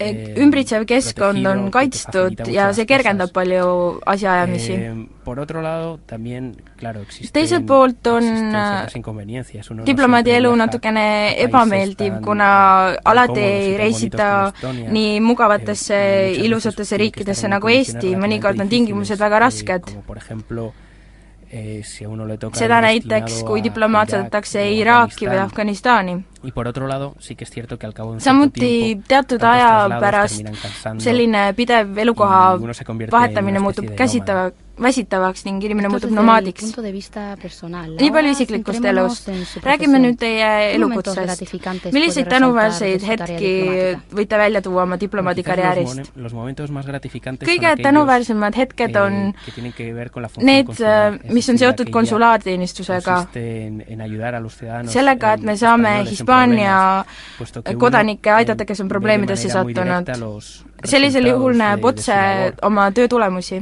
Eh, 0.00 0.34
ümbritsev 0.40 0.84
keskkond 0.88 1.46
on 1.46 1.66
kaitstud 1.70 2.40
ja 2.50 2.70
see 2.74 2.86
kergendab 2.88 3.30
palju 3.34 3.66
asjaajamisi. 4.08 4.76
teiselt 7.36 7.66
poolt 7.68 8.06
on 8.10 8.26
diplomaadi 9.86 10.34
elu 10.38 10.54
natukene 10.58 11.04
ebameeldiv, 11.44 12.18
kuna 12.24 12.48
alati 13.12 13.44
ei 13.44 13.76
reisita 13.78 14.28
nii 14.96 15.20
mugavatesse 15.20 16.00
ilusatesse 16.42 16.98
riikidesse 17.04 17.52
nagu 17.52 17.68
Eesti, 17.68 18.16
mõnikord 18.16 18.60
on 18.64 18.72
tingimused 18.72 19.20
väga 19.20 19.38
rasked. 19.46 19.94
seda 22.58 22.80
näiteks, 22.80 23.42
kui 23.46 23.62
diplomaat 23.62 24.16
saadetakse 24.16 24.66
Iraaki 24.72 25.28
või 25.28 25.42
Afganistani 25.46 26.22
ja 26.42 26.52
por 26.52 26.68
otro 26.68 26.86
lado 26.86 27.14
sí 27.18 27.36
que 27.36 27.44
es 27.44 27.50
cierto 27.50 27.78
que 27.78 27.86
al 27.86 27.94
cabo 27.94 28.10
de 28.10 28.14
un 28.14 28.20
samuti 28.20 29.00
teatud 29.06 29.42
aja 29.42 30.00
pärast 30.00 30.42
selline 30.98 31.54
pidev 31.54 31.98
elukoha 31.98 32.58
vahetamine 33.10 33.60
muutub 33.60 33.94
käsitava, 33.94 34.50
väsitavaks 34.82 35.44
ning 35.46 35.62
inimene 35.64 35.88
muutub 35.92 36.10
nomaadiks. 36.10 36.72
nii 38.00 38.10
palju 38.14 38.30
isiklikust 38.34 38.84
elust. 38.84 39.28
räägime 39.62 40.00
nüüd 40.02 40.18
teie 40.18 40.74
elukutsest. 40.74 41.92
milliseid 41.92 42.28
tänuväärseid 42.32 43.06
hetki 43.06 43.52
võite 44.18 44.38
välja 44.38 44.62
tuua 44.62 44.82
oma 44.82 44.98
diplomaadikarjäärist? 45.00 46.12
kõige 47.46 47.74
tänuväärsemad 47.82 48.56
hetked 48.56 48.96
on 48.96 49.20
need, 50.40 50.74
eh, 50.80 51.18
mis 51.30 51.48
on 51.48 51.58
seotud 51.58 51.90
konsulaarteenistusega. 51.90 53.26
sellega, 54.88 55.32
et 55.32 55.42
me 55.42 55.56
saame 55.56 56.04
Hispaania 56.08 56.31
Hispaania 56.32 57.04
kodanikke 57.78 58.30
aidata, 58.30 58.64
kes 58.64 58.80
on 58.80 58.88
probleemidesse 58.88 59.48
sattunud. 59.48 60.08
sellisel 60.84 61.26
juhul 61.26 61.56
näeb 61.56 61.84
otse 61.84 62.14
oma 62.62 62.90
töö 62.90 63.08
tulemusi. 63.08 63.60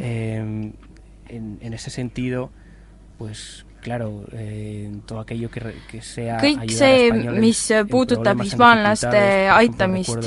Claro, 3.82 4.24
eh, 4.32 4.90
todo 5.06 5.20
aquello 5.20 5.48
que, 5.48 5.60
que 5.88 6.02
sea 6.04 6.36
kõik 6.36 6.68
see, 6.68 7.08
mis 7.40 7.62
puudutab 7.88 8.42
hispaanlaste 8.44 9.48
aitamist. 9.54 10.26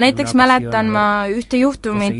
näiteks 0.00 0.32
mäletan 0.32 0.88
ma 0.88 1.26
ühte 1.28 1.60
juhtumit, 1.60 2.16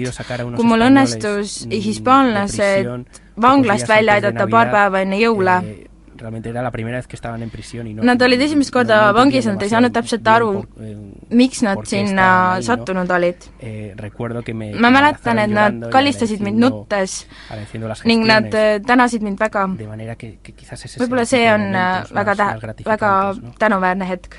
kui 0.52 0.68
mul 0.68 0.84
õnnestus 0.90 1.62
hispaanlased 1.72 2.92
vanglast 3.40 3.88
välja 3.88 4.18
aidata 4.20 4.44
paar 4.52 4.68
päeva 4.68 5.00
enne 5.00 5.16
jõule 5.16 5.56
eh, 5.62 5.85
realmente 6.18 6.50
era 6.50 6.62
la 6.62 6.70
primera 6.70 6.96
vez 6.98 7.06
que 7.06 7.16
estaban 7.16 7.42
en 7.42 7.50
prisioonis 7.50 7.96
no, 7.96 8.02
Nad 8.02 8.22
olid 8.22 8.40
esimest 8.40 8.72
korda 8.72 9.06
no, 9.06 9.14
vangis, 9.16 9.46
nad 9.46 9.62
ei 9.62 9.70
saanud 9.72 9.94
täpselt 9.94 10.26
aru, 10.30 10.50
miks 11.30 11.62
nad 11.66 11.82
sinna 11.88 12.28
ahí, 12.56 12.64
sattunud 12.66 13.08
no? 13.08 13.14
olid 13.18 13.46
eh,. 13.60 13.94
ma 14.80 14.90
mäletan, 14.90 15.38
et 15.44 15.52
nad 15.52 15.86
kalistasid 15.92 16.42
mind 16.44 16.60
nuttes 16.62 17.22
ning 18.04 18.26
nad 18.26 18.50
eh, 18.54 18.80
tänasid 18.86 19.22
mind 19.22 19.40
väga. 19.40 19.66
võib-olla 21.00 21.24
see 21.28 21.46
on 21.52 21.70
eh, 21.74 22.12
väga 22.14 22.36
tä-, 22.42 22.52
väga 22.84 23.14
tänuväärne 23.58 24.08
hetk 24.08 24.38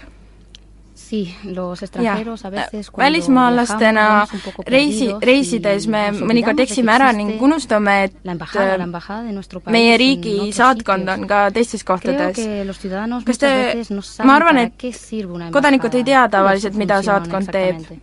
välismaalastena 2.97 4.27
reisi, 4.67 5.09
reisides 5.21 5.87
me 5.87 6.03
mõnikord 6.17 6.59
eksime 6.65 6.93
ära 6.95 7.11
ning 7.15 7.41
unustame, 7.41 7.95
et 8.07 8.13
meie 9.71 9.97
riigi 9.97 10.51
saatkond 10.55 11.09
on 11.09 11.27
ka 11.29 11.47
teistes 11.55 11.83
kohtades. 11.87 12.41
kas 13.25 13.37
te, 13.37 13.53
ma 14.23 14.35
arvan, 14.35 14.57
et 14.65 14.73
kodanikud 15.53 15.95
ei 15.95 16.03
tea 16.03 16.27
tavaliselt, 16.31 16.75
mida 16.75 17.01
saatkond 17.01 17.51
teeb. 17.51 17.97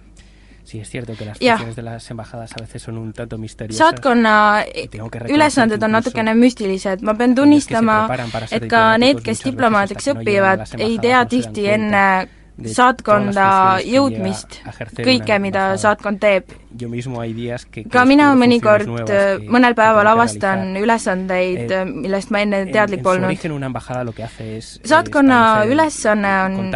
sí 0.64 0.80
es 0.80 0.88
cierto 0.90 1.12
que 1.14 1.26
las 1.26 1.38
funciones 1.38 1.76
de 1.76 1.82
las 1.82 2.10
embajadas 2.10 2.52
a 2.56 2.60
veces 2.62 2.82
son 2.82 2.98
un 2.98 3.12
tanto 3.12 3.38
misteriosas. 3.38 3.78
saatkonna 3.78 4.64
ülesanded 5.28 5.82
on 5.82 5.92
natukene 5.92 6.34
müstilised, 6.34 7.02
ma 7.02 7.14
pean 7.14 7.34
tunnistama, 7.34 8.08
et 8.50 8.64
ka 8.68 8.96
need, 8.98 9.20
kes 9.20 9.44
diplomaadiks 9.44 10.08
õpivad, 10.14 10.64
ei 10.78 10.98
tea 10.98 11.20
tihti 11.28 11.68
enne, 11.68 12.28
saatkonda 12.54 13.46
jõudmist, 13.82 14.60
kõike, 14.94 15.38
mida 15.42 15.74
saatkond 15.80 16.20
teeb. 16.22 16.52
ka 17.90 18.04
mina 18.06 18.30
mõnikord, 18.38 19.10
eh, 19.10 19.42
mõnel 19.50 19.74
päeval 19.74 20.06
avastan 20.12 20.76
ülesandeid, 20.78 21.74
millest 21.90 22.30
ma 22.30 22.40
enne 22.46 22.64
teadlik 22.70 23.02
polnud. 23.02 23.34
saatkonna 24.84 25.64
ülesanne 25.66 26.32
on, 26.44 26.72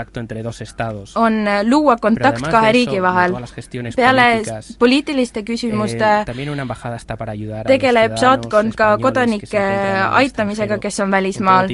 on 1.15 1.47
eh, 1.47 1.63
luua 1.65 1.97
kontakt 1.97 2.43
kahe 2.43 2.73
riigi 2.73 3.03
vahel. 3.03 3.35
peale 3.97 4.43
poliitiliste 4.79 5.43
küsimuste 5.43 6.25
tegeleb 7.67 8.17
saatkond 8.17 8.75
ka 8.75 8.97
kodanike 8.99 9.67
aitamisega, 10.11 10.79
kes 10.79 11.01
on 11.01 11.11
välismaal 11.11 11.69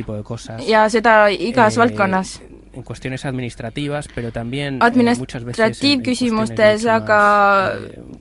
ja 0.67 0.89
seda 0.89 1.29
igas 1.29 1.77
valdkonnas 1.77 2.41
en 2.77 2.83
cuestiones 2.83 3.25
administrativas, 3.25 4.09
pero 4.15 4.33
también 4.33 4.81
Administratiiv- 4.81 5.19
muchas 5.19 5.45
veces 5.45 5.81
küsimustes, 6.03 6.87
aga 6.87 7.73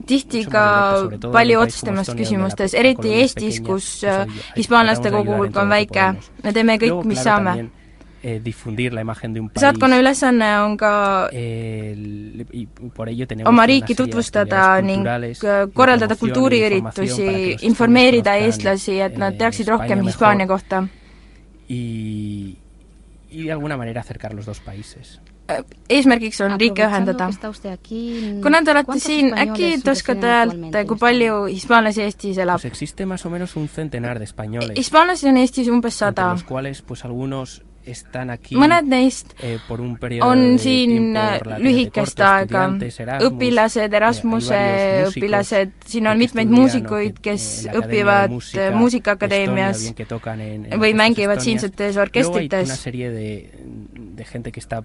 tihti 0.06 0.46
ka 0.46 1.10
palju 1.32 1.60
otsustamates 1.60 2.16
küsimustes, 2.16 2.74
eriti 2.74 3.14
Eestis, 3.22 3.62
kus 3.62 4.04
eh, 4.04 4.26
hispaanlaste 4.56 5.12
kogu 5.12 5.38
hulk 5.38 5.56
on 5.58 5.70
väike. 5.70 6.14
me 6.44 6.54
teeme 6.54 6.78
kõik, 6.78 7.06
mis 7.06 7.20
saame 7.24 7.70
eh, 8.24 8.40
difundir 8.44 8.94
la 8.94 9.02
imagen 9.02 9.34
de 9.34 9.40
un 9.40 9.50
país. 9.50 9.62
saatkonna 9.62 10.00
ülesanne 10.00 10.50
on 10.64 10.78
ka 10.78 11.30
eh, 11.32 11.96
oma 13.46 13.66
riiki 13.66 13.96
tutvustada 13.96 14.82
ning 14.82 15.06
korraldada 15.74 16.16
kultuuriüritusi, 16.16 17.58
informeerida 17.62 18.36
eestlasi, 18.36 19.00
et 19.00 19.18
nad 19.18 19.38
teaksid 19.38 19.68
rohkem 19.68 20.06
Hispaania 20.06 20.48
kohta. 20.48 20.88
Y 21.68 22.58
y 23.34 23.44
de 23.44 23.52
alguna 23.52 23.78
manera 23.78 24.02
acercar 24.02 24.34
los 24.34 24.46
dos 24.46 24.60
países? 24.60 25.20
eesmärgiks 25.90 26.40
on 26.42 26.60
riike 26.60 26.86
ühendada. 26.86 27.28
kuna 28.42 28.62
te 28.64 28.72
olete 28.72 29.00
siin, 29.00 29.34
äkki 29.38 29.82
te 29.84 29.92
oskate 29.92 30.28
öelda, 30.28 30.86
kui 30.88 30.98
palju 30.98 31.46
hispaanlasi 31.52 32.02
Eestis 32.06 32.38
elab? 32.38 32.64
hispaanlasi 34.78 35.30
on 35.30 35.38
Eestis 35.38 35.68
umbes 35.68 36.00
sada 36.00 36.36
están 37.86 38.32
aquí 38.34 38.56
mõned 38.60 38.88
neist 38.88 39.34
eh, 39.44 39.60
on 40.24 40.44
siin 40.62 41.18
eh, 41.20 41.40
lühikest 41.60 42.20
aega, 42.24 42.66
õpilased, 43.28 43.96
Erasmuse 44.00 44.60
õpilased, 45.10 45.74
siin 45.90 46.08
on 46.08 46.22
mitmeid 46.22 46.52
muusikuid, 46.54 47.20
kes 47.24 47.68
õpivad 47.74 48.34
eh, 48.34 48.72
Muusikaakadeemias 48.76 49.86
või 50.80 50.94
mängivad 50.98 51.44
siinsetes 51.44 52.00
orkestrites. 52.00 52.76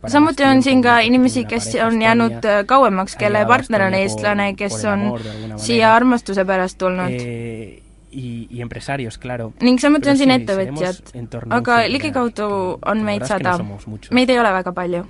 samuti 0.06 0.44
on 0.44 0.62
siin 0.62 0.82
ka 0.82 0.98
inimesi, 1.06 1.44
kes 1.48 1.74
on 1.86 2.02
jäänud 2.02 2.38
eh, 2.44 2.62
kauemaks, 2.66 3.16
kelle 3.20 3.44
partner 3.46 3.88
on 3.88 3.98
eestlane, 3.98 4.52
kes 4.58 4.80
on 4.84 5.10
siia 5.56 5.94
armastuse 5.94 6.44
pärast 6.48 6.78
tulnud 6.78 7.86
ja, 8.12 8.46
ja 8.50 8.62
empresarios, 8.62 9.18
claro. 9.18 9.52
ning 9.62 9.80
samuti 9.80 10.10
on 10.10 10.18
siin 10.18 10.32
ettevõtjad, 10.36 11.12
aga 11.50 11.82
ligikaudu 11.88 12.48
on 12.86 13.04
meid 13.04 13.26
sada. 13.28 13.58
meid 14.10 14.30
ei 14.30 14.40
ole 14.40 14.52
väga 14.60 14.72
palju. 14.72 15.04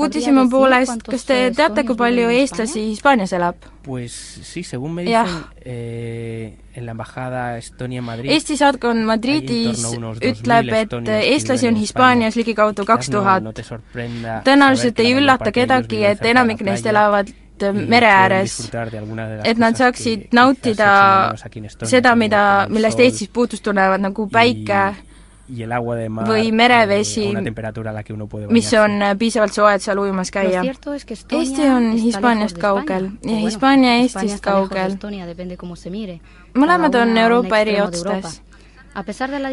uudishimu 0.00 0.46
poolest, 0.48 1.02
kas 1.04 1.24
te 1.28 1.38
teate, 1.56 1.82
kui 1.84 1.96
palju 1.98 2.28
eestlasi 2.32 2.84
Hispaanias 2.90 3.32
elab? 3.36 3.56
jah. 5.10 5.32
Eesti 8.32 8.56
saatkond 8.56 9.04
Madridis 9.08 9.82
ütleb, 10.30 10.72
et 10.78 11.12
eestlasi 11.18 11.68
on 11.68 11.76
Hispaanias 11.76 12.36
ligikaudu 12.38 12.86
kaks 12.88 13.10
tuhat. 13.10 13.42
tõenäoliselt 14.46 15.04
ei 15.04 15.12
üllata 15.18 15.52
kedagi, 15.52 16.04
et 16.04 16.24
enamik 16.24 16.62
neist 16.62 16.86
elavad 16.86 17.34
mere 17.74 18.06
ääres, 18.06 18.58
et 19.44 19.58
nad 19.58 19.76
saaksid 19.78 20.28
nautida 20.32 21.34
seda, 21.84 22.14
mida, 22.16 22.40
millest 22.70 23.00
Eestis 23.00 23.30
puudust 23.32 23.64
tunnevad, 23.64 24.02
nagu 24.02 24.28
päike 24.32 24.82
või 25.48 26.50
merevesi, 26.52 27.28
mis 28.52 28.72
on 28.76 29.04
piisavalt 29.18 29.54
soe, 29.56 29.74
et 29.78 29.84
seal 29.84 30.00
ujumas 30.02 30.30
käia. 30.30 30.64
Eesti 30.64 31.70
on 31.72 31.92
Hispaaniast 31.96 32.58
kaugel. 32.60 33.08
Ja 33.24 33.38
Hispaania 33.44 33.94
Eestist 34.02 34.42
kaugel. 34.44 34.98
mõlemad 36.54 37.00
on 37.00 37.16
Euroopa 37.16 37.64
eri 37.64 37.80
otstes. 37.80 38.42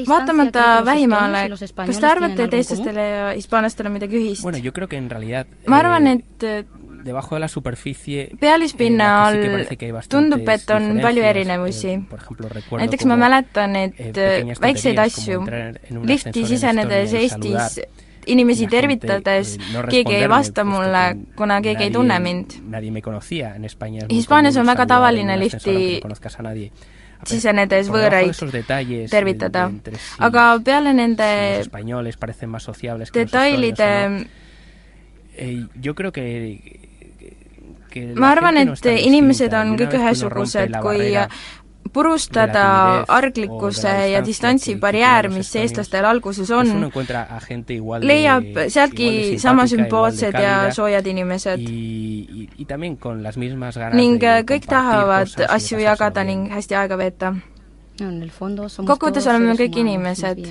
Vaatamata 0.08 0.86
vähimaale, 0.86 1.50
kas 1.86 2.00
te 2.00 2.08
arvate, 2.08 2.44
et 2.48 2.54
eestlastele 2.54 3.04
ja 3.10 3.26
hispaanlastel 3.36 3.86
on 3.86 3.94
midagi 3.94 4.18
ühist? 4.18 4.46
ma 5.68 5.78
arvan, 5.78 6.08
et 6.08 6.46
debajo 7.06 7.36
de 7.36 7.40
la 7.40 7.48
superficie 7.48 8.30
pealispinna 8.40 9.28
all 9.28 9.38
tundub, 10.10 10.50
et 10.50 10.70
on 10.74 11.00
palju 11.02 11.24
erinevusi. 11.24 12.00
näiteks 12.78 13.06
ma 13.06 13.16
mäletan, 13.16 13.76
et 13.76 14.18
eh, 14.18 14.56
väikseid 14.62 15.00
asju, 15.00 15.46
lifti 16.04 16.46
sisenedes 16.50 17.14
Eestis 17.14 17.80
inimesi 18.26 18.68
tervitades 18.68 19.58
keegi 19.90 20.16
ei 20.18 20.30
vasta 20.30 20.66
mulle, 20.66 21.06
kuna 21.38 21.62
keegi 21.62 21.84
ei 21.84 21.92
tunne 21.92 22.20
mind. 22.20 22.58
Hispaanias 24.10 24.58
on 24.58 24.66
väga 24.66 24.86
tavaline 24.90 25.40
lifti 25.40 26.02
sisenedes 27.26 27.90
võõraid 27.90 28.34
tervitada. 29.12 29.70
aga 30.20 30.48
peale 30.66 30.94
nende 30.94 31.30
detailide 33.14 33.92
yo 35.82 35.96
creo 35.96 36.12
que 36.12 36.86
ma 38.16 38.32
arvan, 38.36 38.58
et 38.58 38.90
inimesed 38.96 39.54
on 39.54 39.76
kõik 39.80 39.96
ühesugused, 40.00 40.80
kui 40.84 41.14
purustada 41.96 42.64
arglikkuse 43.08 43.92
ja 44.12 44.22
distantsi 44.26 44.76
barjäär, 44.80 45.30
mis 45.32 45.52
eestlastel 45.56 46.06
alguses 46.10 46.52
on, 46.52 46.72
leiab 48.04 48.60
sealtki 48.68 49.10
sama 49.40 49.68
sümpaatsed 49.72 50.36
ja 50.46 50.56
soojad 50.76 51.08
inimesed. 51.08 51.64
ning 53.94 54.28
kõik 54.52 54.68
tahavad 54.70 55.46
asju 55.48 55.80
jagada 55.86 56.24
ning 56.24 56.50
hästi 56.52 56.76
aega 56.82 56.98
veeta. 56.98 57.36
kokkuvõttes 57.96 59.28
oleme 59.32 59.56
kõik 59.56 59.80
inimesed 59.86 60.44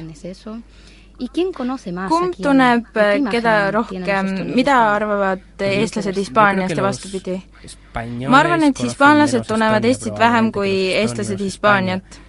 kumb 2.08 2.34
tunneb 2.42 2.88
keda 3.30 3.54
rohkem, 3.74 4.30
mida 4.54 4.76
arvavad 4.94 5.62
eestlased 5.62 6.16
Hispaaniast 6.18 6.76
ja 6.76 6.82
vastupidi? 6.82 7.38
ma 8.28 8.40
arvan, 8.42 8.62
et 8.66 8.82
hispaanlased 8.82 9.46
tunnevad 9.46 9.84
Eestit 9.84 10.18
vähem 10.18 10.50
kui 10.52 10.92
eestlased 10.92 11.40
Hispaaniat. 11.40 12.20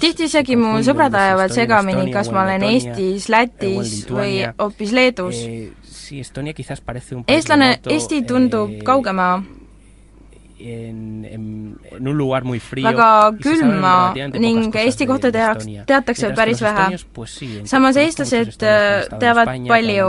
tihti 0.00 0.24
isegi 0.24 0.56
mu 0.56 0.76
sõbrad 0.82 1.14
ajavad 1.14 1.54
segamini, 1.54 2.10
kas 2.12 2.30
ma 2.34 2.42
olen 2.42 2.62
Eestis, 2.72 3.28
Lätis 3.28 3.98
või 4.10 4.40
hoopis 4.58 4.92
Leedus. 4.92 5.44
eestlane, 7.28 7.78
Eesti 7.86 8.22
tundub 8.26 8.82
kaugemaa 8.84 9.42
en, 10.64 11.24
en, 11.24 11.76
en 11.92 12.08
un 12.08 12.16
lugar 12.18 12.44
muy 12.44 12.60
frío 12.60 12.88
väga 12.88 13.32
külma 13.42 14.14
ning 14.38 14.74
Eesti 14.74 15.06
kohta 15.06 15.30
tehaks, 15.32 15.66
teatakse 15.86 16.30
päris 16.36 16.62
vähe. 16.62 16.98
samas 17.64 17.96
eestlased 18.00 18.56
teavad 19.20 19.50
palju, 19.68 20.08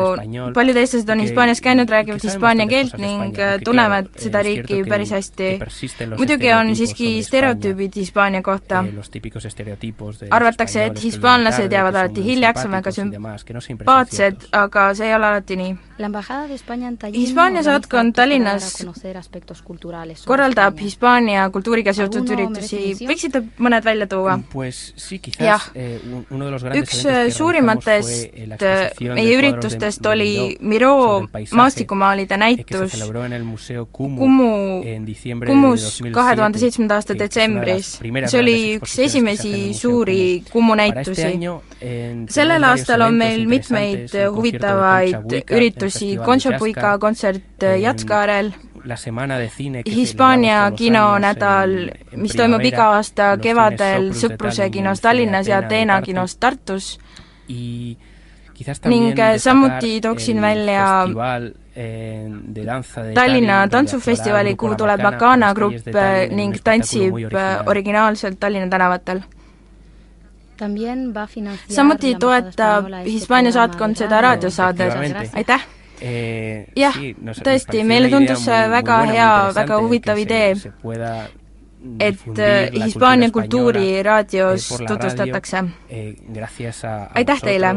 paljud 0.56 0.80
eestlased 0.82 1.10
on 1.10 1.24
Hispaanias 1.26 1.62
käinud, 1.62 1.90
räägivad 1.90 2.24
hispaania 2.24 2.68
keelt 2.68 2.98
ning 3.02 3.36
tunnevad 3.64 4.12
seda 4.22 4.44
riiki 4.46 4.84
päris 4.90 5.12
hästi. 5.12 5.50
muidugi 6.18 6.54
on 6.54 6.76
siiski 6.76 7.24
stereotüübid 7.24 7.96
Hispaania 7.96 8.42
kohta. 8.42 8.86
Eh, 8.86 10.28
arvatakse, 10.32 10.86
et 10.86 11.04
hispaanlased 11.04 11.72
jäävad 11.72 11.96
alati 11.96 12.24
hiljaks, 12.24 12.66
on 12.66 12.72
väga 12.72 12.92
sümpaatsed, 12.92 14.48
aga 14.52 14.94
see 14.94 15.08
ei 15.10 15.16
ole 15.16 15.28
alati 15.34 15.60
nii. 15.60 15.76
Hispaania 17.14 17.64
saatkond 17.64 18.14
Tallinnas 18.16 18.86
korraldab 20.26 20.80
Hispaania 20.82 21.46
kultuuriga 21.50 21.94
seotud 21.96 22.28
üritusi, 22.36 22.82
võiksite 23.08 23.42
mõned 23.64 23.86
välja 23.86 24.08
tuua? 24.12 24.36
jah, 25.40 25.70
eh, 25.76 26.02
üks 26.82 27.06
suurimatest 27.38 28.36
meie 29.16 29.38
üritustest 29.38 30.06
oli 30.12 30.58
Miro 30.60 31.28
maastikumaalide 31.52 32.38
näitus. 32.38 32.98
Kumu, 33.92 34.84
Kumus 35.46 36.02
kahe 36.12 36.36
tuhande 36.36 36.60
seitsmenda 36.60 37.00
aasta 37.00 37.16
detsembris. 37.18 37.96
see 38.02 38.40
oli 38.40 38.58
üks 38.82 39.00
esimesi 39.08 39.74
suuri 39.74 40.44
Kumu. 40.52 40.76
Näitusi. 40.76 41.40
sellel 42.30 42.64
aastal 42.68 43.02
on 43.06 43.14
meil 43.16 43.46
mitmeid 43.48 44.12
huvitavaid 44.36 45.36
üritusi, 45.56 45.85
Concha 46.26 46.58
Puica 46.60 46.98
kontsert 46.98 47.64
Jatskaarel, 47.82 48.52
Hispaania 49.86 50.72
kinonädal, 50.78 51.72
mis 52.16 52.36
toimub 52.38 52.62
iga 52.66 52.92
aasta 52.96 53.32
kevadel 53.42 54.12
Sõpruse 54.14 54.70
kinos 54.70 55.02
Tallinnas 55.02 55.48
ja 55.50 55.58
Ateena 55.64 56.02
kinos 56.06 56.38
Tartus. 56.38 57.00
Ning 58.86 59.18
samuti 59.38 60.02
tooksin 60.02 60.42
välja 60.42 60.86
Tallinna 63.14 63.68
tantsufestivali, 63.68 64.56
kuhu 64.56 64.76
tuleb 64.76 65.02
Makana 65.02 65.54
grupp 65.54 65.98
ning 66.32 66.56
tantsib 66.64 67.34
originaalselt 67.66 68.40
Tallinna 68.40 68.70
tänavatel. 68.70 69.22
samuti 71.70 72.16
toetab 72.16 72.86
Hispaania 73.06 73.52
saatkond 73.52 73.96
seda 73.96 74.22
raadiosaadet, 74.22 75.34
aitäh! 75.34 75.75
Eh, 76.02 76.66
jah, 76.76 76.96
tõesti, 77.46 77.84
meile 77.88 78.10
tundus 78.12 78.44
see 78.44 78.64
väga 78.72 78.98
hea, 79.12 79.30
väga 79.56 79.78
huvitav 79.84 80.20
idee, 80.20 80.56
et 82.04 82.42
eh, 82.42 82.72
Hispaania 82.74 83.32
kultuuri 83.32 84.04
raadios 84.04 84.68
tutvustatakse. 84.88 85.64
Eh, 85.90 86.14
aitäh 87.16 87.42
teile! 87.42 87.76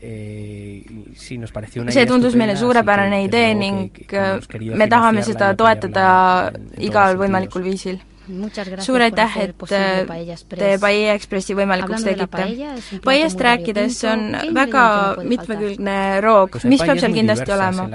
see 0.00 2.06
tundus 2.08 2.34
meile 2.34 2.54
suurepärane 2.56 3.24
idee 3.26 3.54
ning 3.54 3.90
me 4.72 4.86
tahame 4.88 5.22
seda 5.22 5.52
toetada 5.52 6.06
igal 6.80 7.18
võimalikul 7.20 7.66
viisil 7.66 7.98
suur 8.84 9.02
aitäh, 9.04 9.36
et 9.44 9.64
te 9.68 10.70
Paella 10.80 11.14
Ekspressi 11.16 11.56
võimalikuks 11.58 12.04
tegite. 12.06 12.46
Paellast 13.04 13.42
rääkides, 13.46 13.98
see 14.02 14.10
on 14.10 14.54
väga 14.56 14.84
mitmekülgne 15.22 15.96
roog, 16.24 16.60
mis 16.70 16.82
peab 16.84 17.02
seal 17.02 17.16
kindlasti 17.16 17.54
olema. 17.56 17.88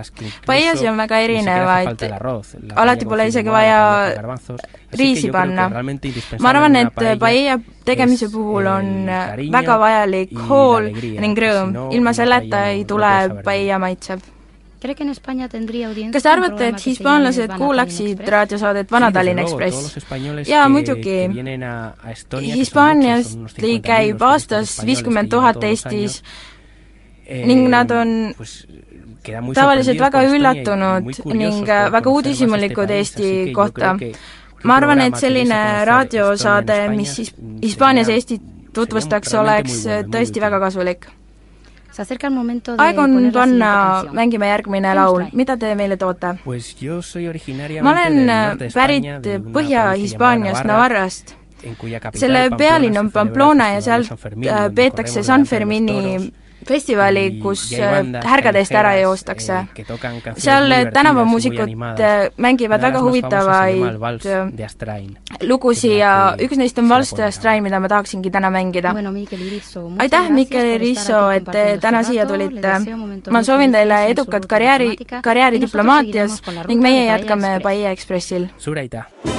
Paellasi 0.48 0.90
on 0.92 1.02
väga 1.04 1.22
erinevaid, 1.28 2.06
alati 2.76 3.10
pole 3.10 3.30
isegi 3.32 3.54
vaja 3.54 3.82
riisi 4.96 5.32
panna. 5.32 5.70
ma 6.40 6.50
arvan, 6.54 6.76
et 6.76 7.02
paella 7.20 7.58
tegemise 7.86 8.30
puhul 8.34 8.70
on 8.70 8.94
väga 9.52 9.80
vajalik 9.82 10.38
hool 10.50 10.92
ning 10.94 11.44
rõõm, 11.46 11.76
ilma 11.96 12.16
selleta 12.18 12.68
ei 12.76 12.86
tule 12.90 13.12
paella 13.46 13.82
maitsev 13.82 14.35
kas 16.14 16.26
te 16.26 16.32
arvate, 16.32 16.68
et 16.72 16.86
hispaanlased 16.86 17.54
kuulaksid 17.58 18.22
raadiosaadet 18.36 18.92
Vana-Tallinna 18.92 19.46
Ekspress? 19.46 19.98
jaa, 20.50 20.68
muidugi. 20.70 21.18
Hispaaniast 22.56 23.62
käib 23.86 24.22
aastas 24.30 24.78
viiskümmend 24.86 25.32
tuhat 25.34 25.64
Eestis 25.64 26.22
ning 27.26 27.68
nad 27.74 27.92
on 27.92 28.16
tavaliselt 29.56 30.00
väga 30.00 30.24
üllatunud 30.30 31.12
ning 31.34 31.66
väga 31.68 32.10
uudishimulikud 32.10 32.90
Eesti 33.00 33.32
kohta. 33.56 33.98
ma 34.64 34.76
arvan, 34.76 35.02
et 35.02 35.18
selline 35.22 35.86
raadiosaade, 35.86 36.80
mis 36.96 37.18
Hispaanias 37.64 38.10
Eestit 38.10 38.42
tutvustaks, 38.74 39.34
oleks 39.34 39.86
tõesti 40.12 40.42
väga 40.42 40.60
kasulik 40.60 41.08
aeg 42.78 43.00
on 43.00 43.32
panna 43.34 43.72
mängima 44.16 44.50
järgmine 44.52 44.94
laul, 44.98 45.26
mida 45.34 45.58
te 45.58 45.74
meile 45.76 45.98
toote? 45.98 46.36
ma 47.82 47.96
olen 47.96 48.32
pärit 48.74 49.30
Põhja-Hispaaniast 49.56 50.68
Navarrast. 50.68 51.36
selle 52.14 52.50
pealinn 52.58 52.98
on 52.98 53.12
Pamplona 53.12 53.70
ja 53.74 53.82
sealt 53.82 54.12
äh, 54.12 54.66
peetakse 54.76 55.24
San 55.24 55.46
Fermini 55.46 56.32
festivali, 56.66 57.26
kus 57.42 57.70
härgade 58.26 58.60
eest 58.60 58.76
ära 58.76 58.96
joostakse. 59.00 59.66
seal 60.38 60.74
tänavamuusikud 60.94 61.76
mängivad 62.38 62.82
väga 62.82 63.02
huvitavaid 63.02 64.00
lugusid 65.44 65.98
ja 66.00 66.12
üks 66.42 66.58
neist 66.60 66.80
on 66.80 66.90
Valss 66.90 67.16
de 67.18 67.26
Astray, 67.28 67.62
mida 67.62 67.80
ma 67.80 67.90
tahaksingi 67.92 68.32
täna 68.32 68.50
mängida. 68.54 68.94
aitäh, 70.00 70.30
Mikkel 70.30 70.80
Risso, 70.80 71.30
et 71.32 71.46
te 71.52 71.78
täna 71.82 72.04
siia 72.04 72.26
tulite. 72.26 72.80
ma 73.30 73.44
soovin 73.44 73.72
teile 73.72 74.06
edukat 74.10 74.46
karjääri, 74.46 74.96
karjääri 75.22 75.62
diplomaatias 75.62 76.42
ning 76.68 76.82
meie 76.82 77.06
jätkame 77.06 77.60
Paia 77.64 77.92
Ekspressil. 77.92 78.48
suur 78.58 78.78
aitäh! 78.78 79.35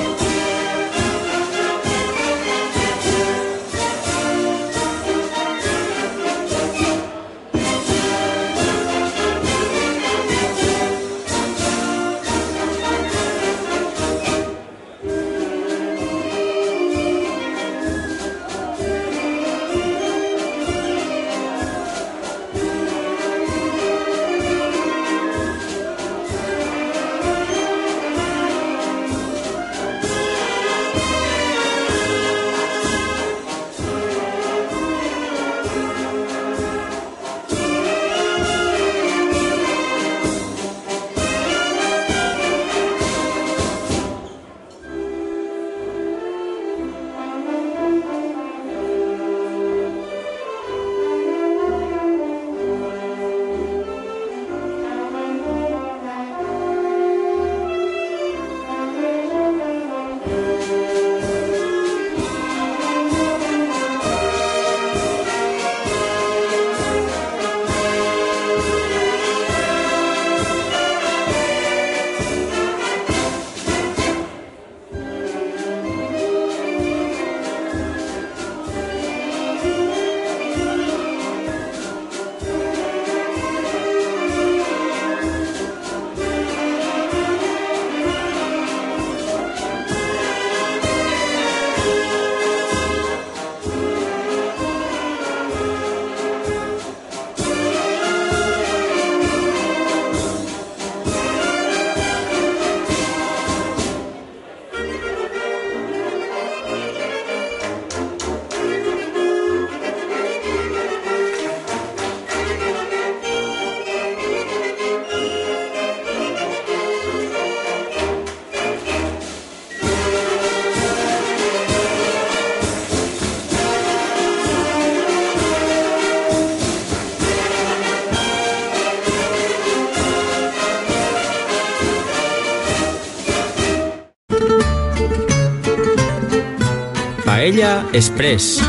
Paella 137.46 137.84
Express. 137.92 138.64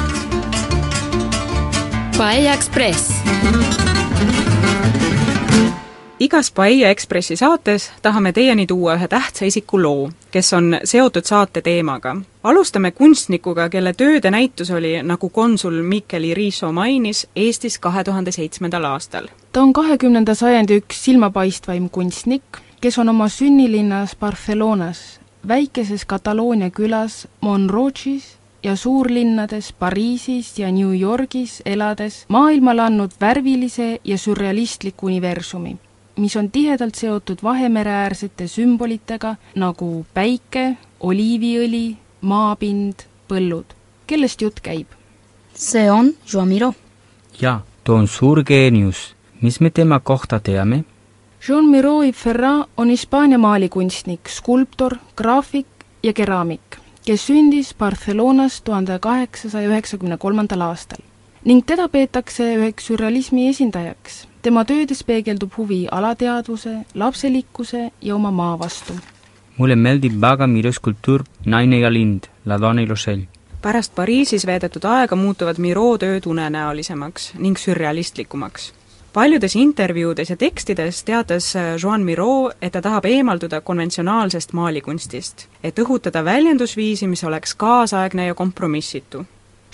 Paella 2.17 2.53
Express. 2.53 3.13
igas 6.19 6.51
Paella 6.51 6.89
Ekspressi 6.89 7.35
saates 7.35 7.91
tahame 8.01 8.33
teieni 8.33 8.67
tuua 8.67 8.93
ühe 8.93 9.07
tähtsa 9.07 9.45
isiku 9.45 9.81
loo, 9.81 10.11
kes 10.31 10.53
on 10.53 10.77
seotud 10.83 11.25
saate 11.25 11.61
teemaga. 11.61 12.15
alustame 12.43 12.91
kunstnikuga, 12.91 13.69
kelle 13.69 13.93
tööde 13.93 14.31
näitus 14.31 14.69
oli, 14.71 15.01
nagu 15.03 15.29
konsul 15.29 15.81
Mikkeli 15.81 16.33
Riiso 16.33 16.71
mainis, 16.71 17.27
Eestis 17.35 17.79
kahe 17.79 18.03
tuhande 18.03 18.31
seitsmendal 18.31 18.83
aastal. 18.83 19.27
ta 19.51 19.61
on 19.61 19.73
kahekümnenda 19.73 20.35
sajandi 20.35 20.77
üks 20.77 21.05
silmapaistvaim 21.05 21.89
kunstnik, 21.89 22.61
kes 22.81 22.97
on 22.97 23.09
oma 23.09 23.29
sünnilinnas 23.29 24.15
Barcelonas 24.15 25.19
väikeses 25.47 26.05
Kataloonia 26.05 26.69
külas 26.69 27.27
Monrochis 27.41 28.36
ja 28.67 28.75
suurlinnades 28.75 29.73
Pariisis 29.73 30.59
ja 30.59 30.71
New 30.71 30.99
Yorgis 31.01 31.61
elades 31.65 32.25
maailmale 32.27 32.81
andnud 32.81 33.11
värvilise 33.21 33.99
ja 34.03 34.17
sürrealistliku 34.17 35.05
universumi, 35.07 35.77
mis 36.17 36.35
on 36.35 36.51
tihedalt 36.51 36.95
seotud 36.95 37.39
Vahemereäärsete 37.43 38.47
sümbolitega 38.47 39.35
nagu 39.55 40.05
päike, 40.13 40.65
oliiviõli, 40.99 41.95
maapind, 42.21 43.05
põllud. 43.29 43.71
kellest 44.07 44.41
jutt 44.41 44.59
käib? 44.59 44.87
see 45.53 45.91
on 45.91 46.11
Joan 46.33 46.47
Miro. 46.47 46.73
jaa, 47.41 47.63
too 47.83 47.95
on 47.95 48.07
suur 48.07 48.43
geenius. 48.43 49.15
mis 49.41 49.59
me 49.59 49.69
tema 49.69 49.99
kohta 49.99 50.39
teame? 50.39 50.83
Jean 51.47 51.65
Miro 51.65 52.03
y 52.03 52.11
Ferrat 52.11 52.67
on 52.77 52.89
Hispaania 52.89 53.37
maalikunstnik, 53.37 54.27
skulptor, 54.29 54.97
graafik 55.15 55.67
ja 56.03 56.13
keraamik 56.13 56.86
kes 57.07 57.27
sündis 57.27 57.69
Barcelonas 57.79 58.61
tuhande 58.61 58.97
kaheksasaja 58.99 59.69
üheksakümne 59.69 60.17
kolmandal 60.19 60.65
aastal 60.65 60.99
ning 61.47 61.61
teda 61.63 61.85
peetakse 61.87 62.47
üheks 62.55 62.89
sürrealismi 62.89 63.45
esindajaks. 63.47 64.27
tema 64.41 64.65
töödes 64.65 65.03
peegeldub 65.03 65.53
huvi 65.57 65.87
alateadvuse, 65.91 66.73
lapselikkuse 66.95 67.91
ja 68.01 68.15
oma 68.15 68.31
maa 68.31 68.59
vastu. 68.59 68.93
mulle 69.57 69.75
meeldib 69.75 70.21
väga 70.21 70.47
Miro 70.47 70.71
skulptuur 70.71 71.23
Naine 71.45 71.79
ja 71.79 71.93
lind, 71.93 72.27
La 72.45 72.59
Donna 72.61 72.81
y 72.81 72.87
l'Ocell. 72.87 73.23
pärast 73.61 73.95
Pariisis 73.95 74.45
veedetud 74.45 74.83
aega 74.85 75.15
muutuvad 75.15 75.57
Miro 75.57 75.97
tööd 75.97 76.25
unenäolisemaks 76.25 77.33
ning 77.37 77.57
sürrealistlikumaks 77.57 78.73
paljudes 79.17 79.55
intervjuudes 79.55 80.29
ja 80.29 80.35
tekstides 80.37 80.99
teatas 81.03 81.55
äh, 81.55 81.63
Joan 81.83 82.03
Miro, 82.05 82.51
et 82.61 82.71
ta 82.75 82.81
tahab 82.85 83.05
eemalduda 83.09 83.63
konventsionaalsest 83.65 84.51
maalikunstist, 84.53 85.47
et 85.65 85.79
õhutada 85.81 86.21
väljendusviisi, 86.25 87.07
mis 87.09 87.23
oleks 87.25 87.55
kaasaegne 87.57 88.27
ja 88.27 88.35
kompromissitu. 88.37 89.23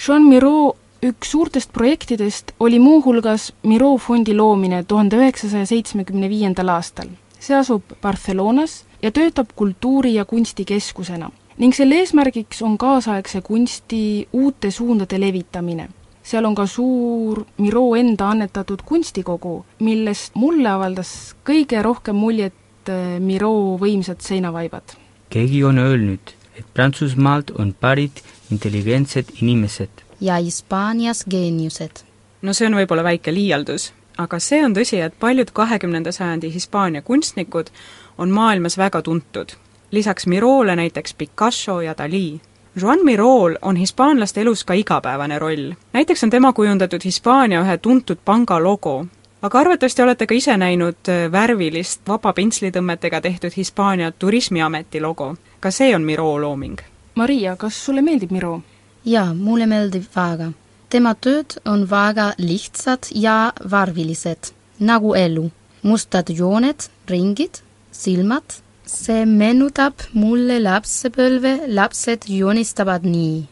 Joan 0.08 0.30
Miro 0.30 0.78
üks 1.04 1.34
suurtest 1.36 1.74
projektidest 1.76 2.54
oli 2.60 2.80
muuhulgas 2.80 3.50
Miro 3.68 3.98
fondi 3.98 4.36
loomine 4.38 4.80
tuhande 4.88 5.20
üheksasaja 5.20 5.68
seitsmekümne 5.74 6.30
viiendal 6.30 6.72
aastal. 6.78 7.12
see 7.40 7.58
asub 7.58 7.84
Barcelonas 8.02 8.86
ja 9.02 9.12
töötab 9.12 9.50
kultuuri- 9.56 10.14
ja 10.14 10.26
kunstikeskusena 10.26 11.32
ning 11.58 11.76
selle 11.76 12.00
eesmärgiks 12.00 12.62
on 12.62 12.78
kaasaegse 12.78 13.42
kunsti 13.42 14.28
uute 14.34 14.72
suundade 14.72 15.20
levitamine 15.20 15.90
seal 16.24 16.46
on 16.46 16.56
ka 16.56 16.66
suur 16.68 17.44
Miro 17.58 17.84
enda 18.00 18.30
annetatud 18.32 18.84
kunstikogu, 18.86 19.64
millest 19.84 20.38
mulle 20.40 20.70
avaldas 20.72 21.34
kõige 21.46 21.82
rohkem 21.84 22.16
muljet 22.18 22.90
äh, 22.90 23.20
Miro 23.20 23.78
võimsad 23.82 24.24
seinavaibad. 24.24 24.96
keegi 25.30 25.64
on 25.64 25.80
öelnud, 25.80 26.34
et 26.58 26.66
Prantsusmaalt 26.74 27.52
on 27.60 27.74
pärit 27.74 28.24
intelligentsed 28.52 29.34
inimesed. 29.42 29.90
ja 30.22 30.36
Hispaanias 30.36 31.26
geeniused. 31.30 32.06
no 32.42 32.54
see 32.54 32.68
on 32.68 32.80
võib-olla 32.80 33.04
väike 33.04 33.34
liialdus, 33.34 33.92
aga 34.18 34.40
see 34.40 34.64
on 34.66 34.76
tõsi, 34.76 35.02
et 35.04 35.20
paljud 35.20 35.52
kahekümnenda 35.52 36.12
sajandi 36.12 36.54
Hispaania 36.54 37.02
kunstnikud 37.02 37.70
on 38.18 38.30
maailmas 38.32 38.78
väga 38.78 39.02
tuntud. 39.02 39.58
lisaks 39.92 40.28
Mirole 40.28 40.76
näiteks 40.76 41.14
Picasso 41.14 41.82
ja 41.82 41.96
Dali 41.98 42.42
Joan 42.82 43.00
Mirol 43.04 43.56
on 43.62 43.76
hispaanlaste 43.76 44.42
elus 44.42 44.64
ka 44.64 44.74
igapäevane 44.74 45.40
roll. 45.40 45.74
näiteks 45.94 46.24
on 46.24 46.30
tema 46.30 46.54
kujundatud 46.54 47.02
Hispaania 47.06 47.62
ühe 47.62 47.78
tuntud 47.78 48.18
panga 48.26 48.64
logo. 48.64 49.06
aga 49.42 49.60
arvatavasti 49.60 50.02
olete 50.02 50.28
ka 50.28 50.34
ise 50.34 50.58
näinud 50.58 51.10
äh, 51.10 51.32
värvilist 51.32 52.02
vaba 52.08 52.34
pintslitõmmetega 52.34 53.22
tehtud 53.22 53.52
Hispaania 53.58 54.12
turismiameti 54.12 55.02
logo. 55.02 55.36
ka 55.60 55.72
see 55.72 55.96
on 55.96 56.02
Miro 56.02 56.42
looming. 56.42 56.80
Maria, 57.16 57.56
kas 57.56 57.86
sulle 57.86 58.02
meeldib 58.02 58.32
Miro? 58.32 58.62
jaa, 59.06 59.34
mulle 59.34 59.66
meeldib 59.66 60.04
väga. 60.16 60.52
tema 60.90 61.16
tööd 61.16 61.60
on 61.66 61.90
väga 61.90 62.34
lihtsad 62.38 63.06
ja 63.16 63.54
värvilised, 63.72 64.52
nagu 64.80 65.14
elu. 65.14 65.52
mustad 65.84 66.30
jooned, 66.30 66.90
ringid, 67.08 67.62
silmad 67.92 68.63
see 68.86 69.26
meenutab 69.26 69.94
mulle 70.14 70.60
lapsepõlve, 70.64 71.60
lapsed 71.68 72.28
joonistavad 72.28 73.06
nii. 73.06 73.48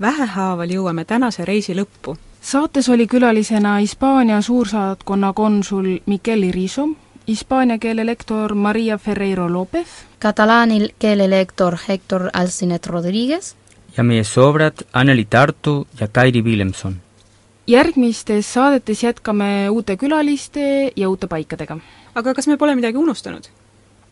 vähehaaval 0.00 0.70
jõuame 0.70 1.04
tänase 1.04 1.44
reisi 1.44 1.74
lõppu. 1.74 2.16
saates 2.40 2.88
oli 2.88 3.06
külalisena 3.06 3.76
Hispaania 3.76 4.40
suursaatkonna 4.42 5.32
konsul 5.32 5.98
Miquel 6.06 6.42
Iriso, 6.42 6.88
hispaania 7.28 7.78
keele 7.78 8.06
lektor 8.06 8.54
Maria 8.54 8.98
Ferreiro 8.98 9.52
Lopez, 9.52 9.88
katalaani 10.18 10.88
keele 10.98 11.30
lektor 11.30 11.76
Hector 11.88 12.30
Alcinet 12.32 12.86
Rodriguez 12.86 13.54
ja 13.96 14.02
meie 14.02 14.24
sõbrad 14.24 14.84
Anneli 14.92 15.24
Tartu 15.24 15.86
ja 16.00 16.08
Kairi 16.08 16.44
Villemson. 16.44 16.96
järgmistes 17.66 18.52
saadetes 18.52 19.02
jätkame 19.02 19.70
uute 19.70 19.96
külaliste 19.96 20.92
ja 20.96 21.08
uute 21.08 21.26
paikadega. 21.26 21.78
aga 22.14 22.34
kas 22.34 22.46
me 22.46 22.56
pole 22.56 22.74
midagi 22.74 22.96
unustanud? 22.96 23.48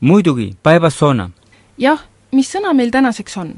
Muidugi, 0.00 0.54
päevasõna. 0.62 1.30
jah, 1.78 2.00
mis 2.32 2.48
sõna 2.52 2.72
meil 2.74 2.90
tänaseks 2.90 3.36
on? 3.36 3.54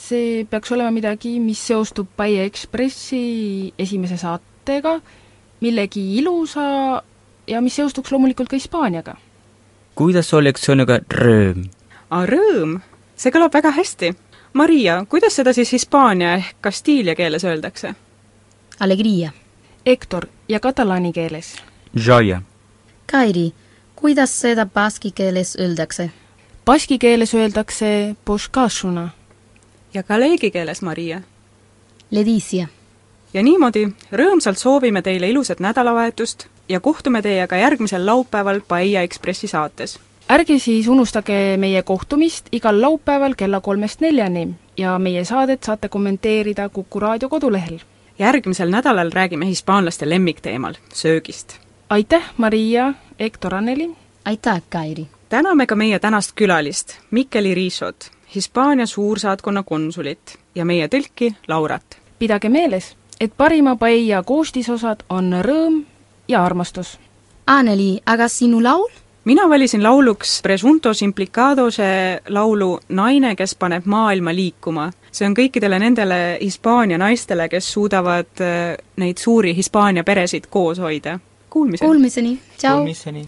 see 0.00 0.44
peaks 0.48 0.72
olema 0.72 0.90
midagi, 0.90 1.38
mis 1.40 1.60
seostub 1.66 2.08
Paie 2.16 2.44
Ekspressi 2.44 3.72
esimese 3.78 4.16
saatega, 4.16 5.00
millegi 5.60 6.02
ilusa 6.18 7.02
ja 7.46 7.60
mis 7.60 7.76
seostuks 7.76 8.12
loomulikult 8.12 8.48
ka 8.48 8.56
Hispaaniaga. 8.56 9.16
kuidas 9.94 10.34
oleks 10.34 10.68
sõnaga 10.68 11.00
rõõm? 11.14 11.68
aa, 12.10 12.26
rõõm? 12.26 12.80
see 13.16 13.32
kõlab 13.32 13.52
väga 13.54 13.72
hästi. 13.76 14.14
Maria, 14.52 15.04
kuidas 15.08 15.36
seda 15.36 15.52
siis 15.54 15.70
hispaania 15.72 16.34
ehk 16.34 16.56
kastiilia 16.60 17.14
keeles 17.14 17.44
öeldakse? 17.44 17.94
Alegria. 18.80 19.30
Hector, 19.86 20.26
ja 20.48 20.60
katalaani 20.60 21.12
keeles? 21.12 21.54
Joia. 21.94 22.42
Kairi 23.06 23.52
kuidas 24.00 24.40
seda 24.40 24.66
baski 24.66 25.10
keeles 25.10 25.56
öeldakse? 25.60 26.10
Baski 26.66 26.98
keeles 26.98 27.34
öeldakse 27.34 28.16
poškašuna. 28.24 29.08
ja 29.94 30.02
galeegi 30.02 30.50
keeles, 30.50 30.82
Maria? 30.82 31.22
Ledicia. 32.10 32.66
ja 33.34 33.42
niimoodi 33.42 33.88
rõõmsalt 34.12 34.58
soovime 34.58 35.02
teile 35.02 35.30
ilusat 35.30 35.60
nädalavahetust 35.60 36.46
ja 36.68 36.80
kohtume 36.80 37.22
teiega 37.22 37.56
järgmisel 37.56 38.06
laupäeval 38.06 38.60
Paia 38.68 39.02
Ekspressi 39.02 39.46
saates. 39.46 39.98
ärge 40.30 40.58
siis 40.58 40.88
unustage 40.88 41.56
meie 41.56 41.82
kohtumist 41.82 42.46
igal 42.52 42.80
laupäeval 42.80 43.34
kella 43.34 43.60
kolmest 43.60 44.00
neljani 44.00 44.54
ja 44.76 44.98
meie 44.98 45.24
saadet 45.24 45.62
saate 45.62 45.88
kommenteerida 45.88 46.68
Kuku 46.68 47.00
raadio 47.00 47.28
kodulehel. 47.28 47.78
järgmisel 48.18 48.70
nädalal 48.70 49.10
räägime 49.12 49.46
hispaanlaste 49.46 50.08
lemmikteemal, 50.08 50.74
söögist 50.94 51.69
aitäh, 51.90 52.22
Maria, 52.36 52.94
Hector 53.20 53.54
Anneli! 53.54 53.90
aitäh, 54.24 54.62
Kairi! 54.70 55.06
täname 55.28 55.66
ka 55.66 55.76
meie 55.76 55.98
tänast 55.98 56.32
külalist, 56.34 56.94
Mikkeli 57.10 57.54
Riisot, 57.54 58.10
Hispaania 58.34 58.86
suursaatkonna 58.86 59.62
konsulit 59.62 60.38
ja 60.54 60.64
meie 60.64 60.86
tõlki 60.86 61.34
Laurat. 61.48 61.98
pidage 62.18 62.48
meeles, 62.48 62.96
et 63.20 63.32
parima 63.36 63.76
paella 63.76 64.22
koostisosad 64.22 65.02
on 65.08 65.32
rõõm 65.42 65.82
ja 66.28 66.44
armastus. 66.44 66.98
Anneli, 67.46 68.00
aga 68.06 68.28
sinu 68.28 68.62
laul? 68.62 68.90
mina 69.24 69.48
valisin 69.48 69.82
lauluks 69.82 70.42
Presuntos 70.42 71.02
Implicadose 71.02 72.20
laulu 72.28 72.80
Naine, 72.88 73.36
kes 73.36 73.54
paneb 73.54 73.84
maailma 73.84 74.34
liikuma. 74.34 74.92
see 75.12 75.26
on 75.26 75.34
kõikidele 75.34 75.78
nendele 75.78 76.38
Hispaania 76.40 76.98
naistele, 76.98 77.48
kes 77.48 77.72
suudavad 77.72 78.40
äh, 78.40 78.76
neid 78.96 79.18
suuri 79.18 79.56
Hispaania 79.56 80.04
peresid 80.04 80.46
koos 80.46 80.78
hoida 80.78 81.18
Kuulmiseni. 81.50 81.86
Kuulmiseni. 81.88 82.38
Tšau. 82.58 82.74
Kuulmiseni. 82.76 83.26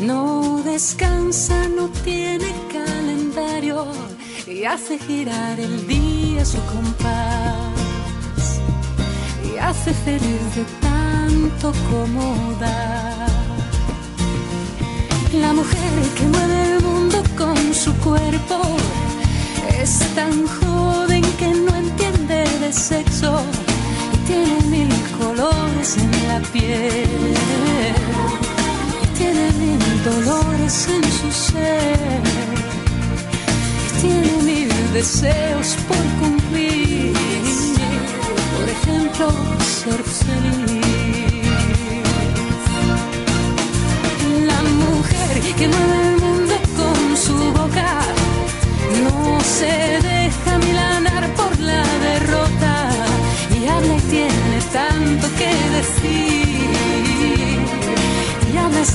No 0.00 0.60
descansa, 0.64 1.68
no 1.68 1.88
tiene 2.02 2.52
calendario 2.72 3.86
y 4.44 4.64
hace 4.64 4.98
girar 4.98 5.60
el 5.60 5.86
día 5.86 6.44
su 6.44 6.58
compás. 6.64 8.58
Y 9.44 9.56
hace 9.56 9.94
feliz 9.94 10.56
de 10.56 10.64
tanto 10.80 11.72
como 11.88 12.56
da. 12.58 13.26
La 15.40 15.52
mujer 15.52 15.92
que 16.16 16.24
mueve 16.24 16.72
el 16.72 16.82
mundo 16.82 17.22
con 17.38 17.72
su 17.72 17.94
cuerpo 17.98 18.62
es 19.80 20.00
tan 20.16 20.44
joven 20.58 21.22
que 21.38 21.54
no 21.54 21.76
entiende 21.76 22.44
de 22.58 22.72
sexo 22.72 23.40
tiene 24.26 24.60
mil 24.70 24.88
colores 25.18 25.96
en 25.96 26.28
la 26.28 26.40
piel 26.52 27.34
tiene 29.16 29.50
mil 29.52 30.04
dolores 30.04 30.88
en 30.88 31.04
su 31.04 31.30
ser, 31.32 32.22
tiene 34.00 34.42
mil 34.42 34.92
deseos 34.92 35.76
por 35.88 36.04
cumplir, 36.20 37.12
por 38.54 38.68
ejemplo, 38.68 39.28
ser 39.80 40.02
feliz. 40.02 40.84
La 44.50 44.62
mujer 44.84 45.40
que 45.58 45.68
mueve 45.68 46.08
el 46.08 46.20
mundo 46.20 46.54
con 46.78 47.16
su 47.16 47.36
boca 47.52 48.00
no 49.04 49.40
se 49.40 49.93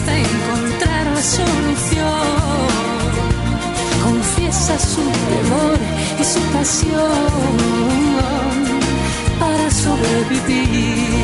hasta 0.09 0.17
encontrar 0.17 1.05
la 1.07 1.21
solución. 1.21 2.07
Confiesa 4.03 4.79
su 4.79 5.01
temor 5.01 5.77
y 6.19 6.23
su 6.23 6.39
pasión 6.53 7.01
para 9.39 9.69
sobrevivir. 9.71 11.19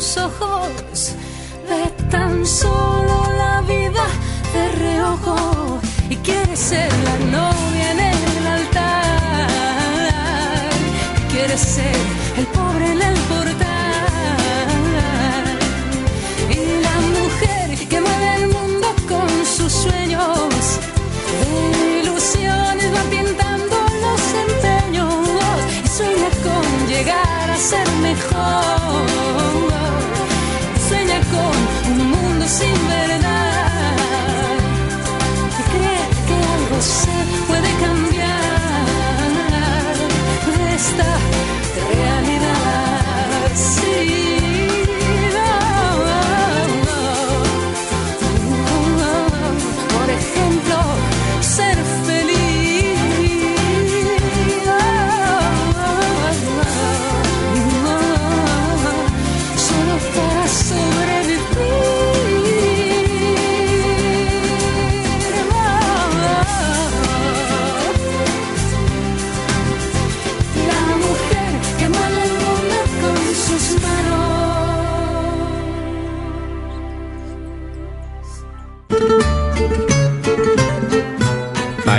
sus 0.00 0.18
ojos, 0.18 1.14
ve 1.66 1.90
tan 2.10 2.44
solo 2.44 3.30
la 3.38 3.62
vida 3.62 4.04
de 4.52 4.72
reojo 4.72 5.80
y 6.10 6.16
quiere 6.16 6.54
ser 6.54 6.92
la 7.08 7.16
novia 7.38 7.92
en 7.92 8.00
el 8.00 8.46
altar, 8.46 9.48
quiere 11.32 11.56
ser 11.56 11.96
el 12.36 12.46
pobre 12.48 12.92
en 12.92 13.00
el 13.10 13.18
portal. 13.32 13.58
Y 16.50 16.60
la 16.86 16.96
mujer 17.16 17.88
que 17.88 17.98
mueve 17.98 18.34
el 18.34 18.48
mundo 18.48 18.88
con 19.08 19.30
sus 19.46 19.72
sueños. 19.72 20.60
Ilusiones 22.02 22.88
va 22.96 23.02
pintando 23.16 23.76
los 24.04 24.22
empeños. 24.46 25.28
Y 25.84 25.88
sueña 25.88 26.30
con 26.44 26.86
llegar 26.86 27.50
a 27.50 27.56
ser 27.56 27.88
mejor. 28.02 29.25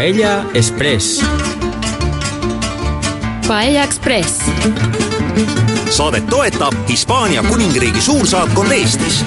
Paella 0.07 0.45
Express. 0.53 1.21
Paella 3.47 3.83
Express. 3.83 4.39
saadet 5.89 6.29
toetab 6.29 6.73
Hispaania 6.87 7.43
kuningriigi 7.43 8.01
suursaatkond 8.01 8.71
Eestis 8.71 9.25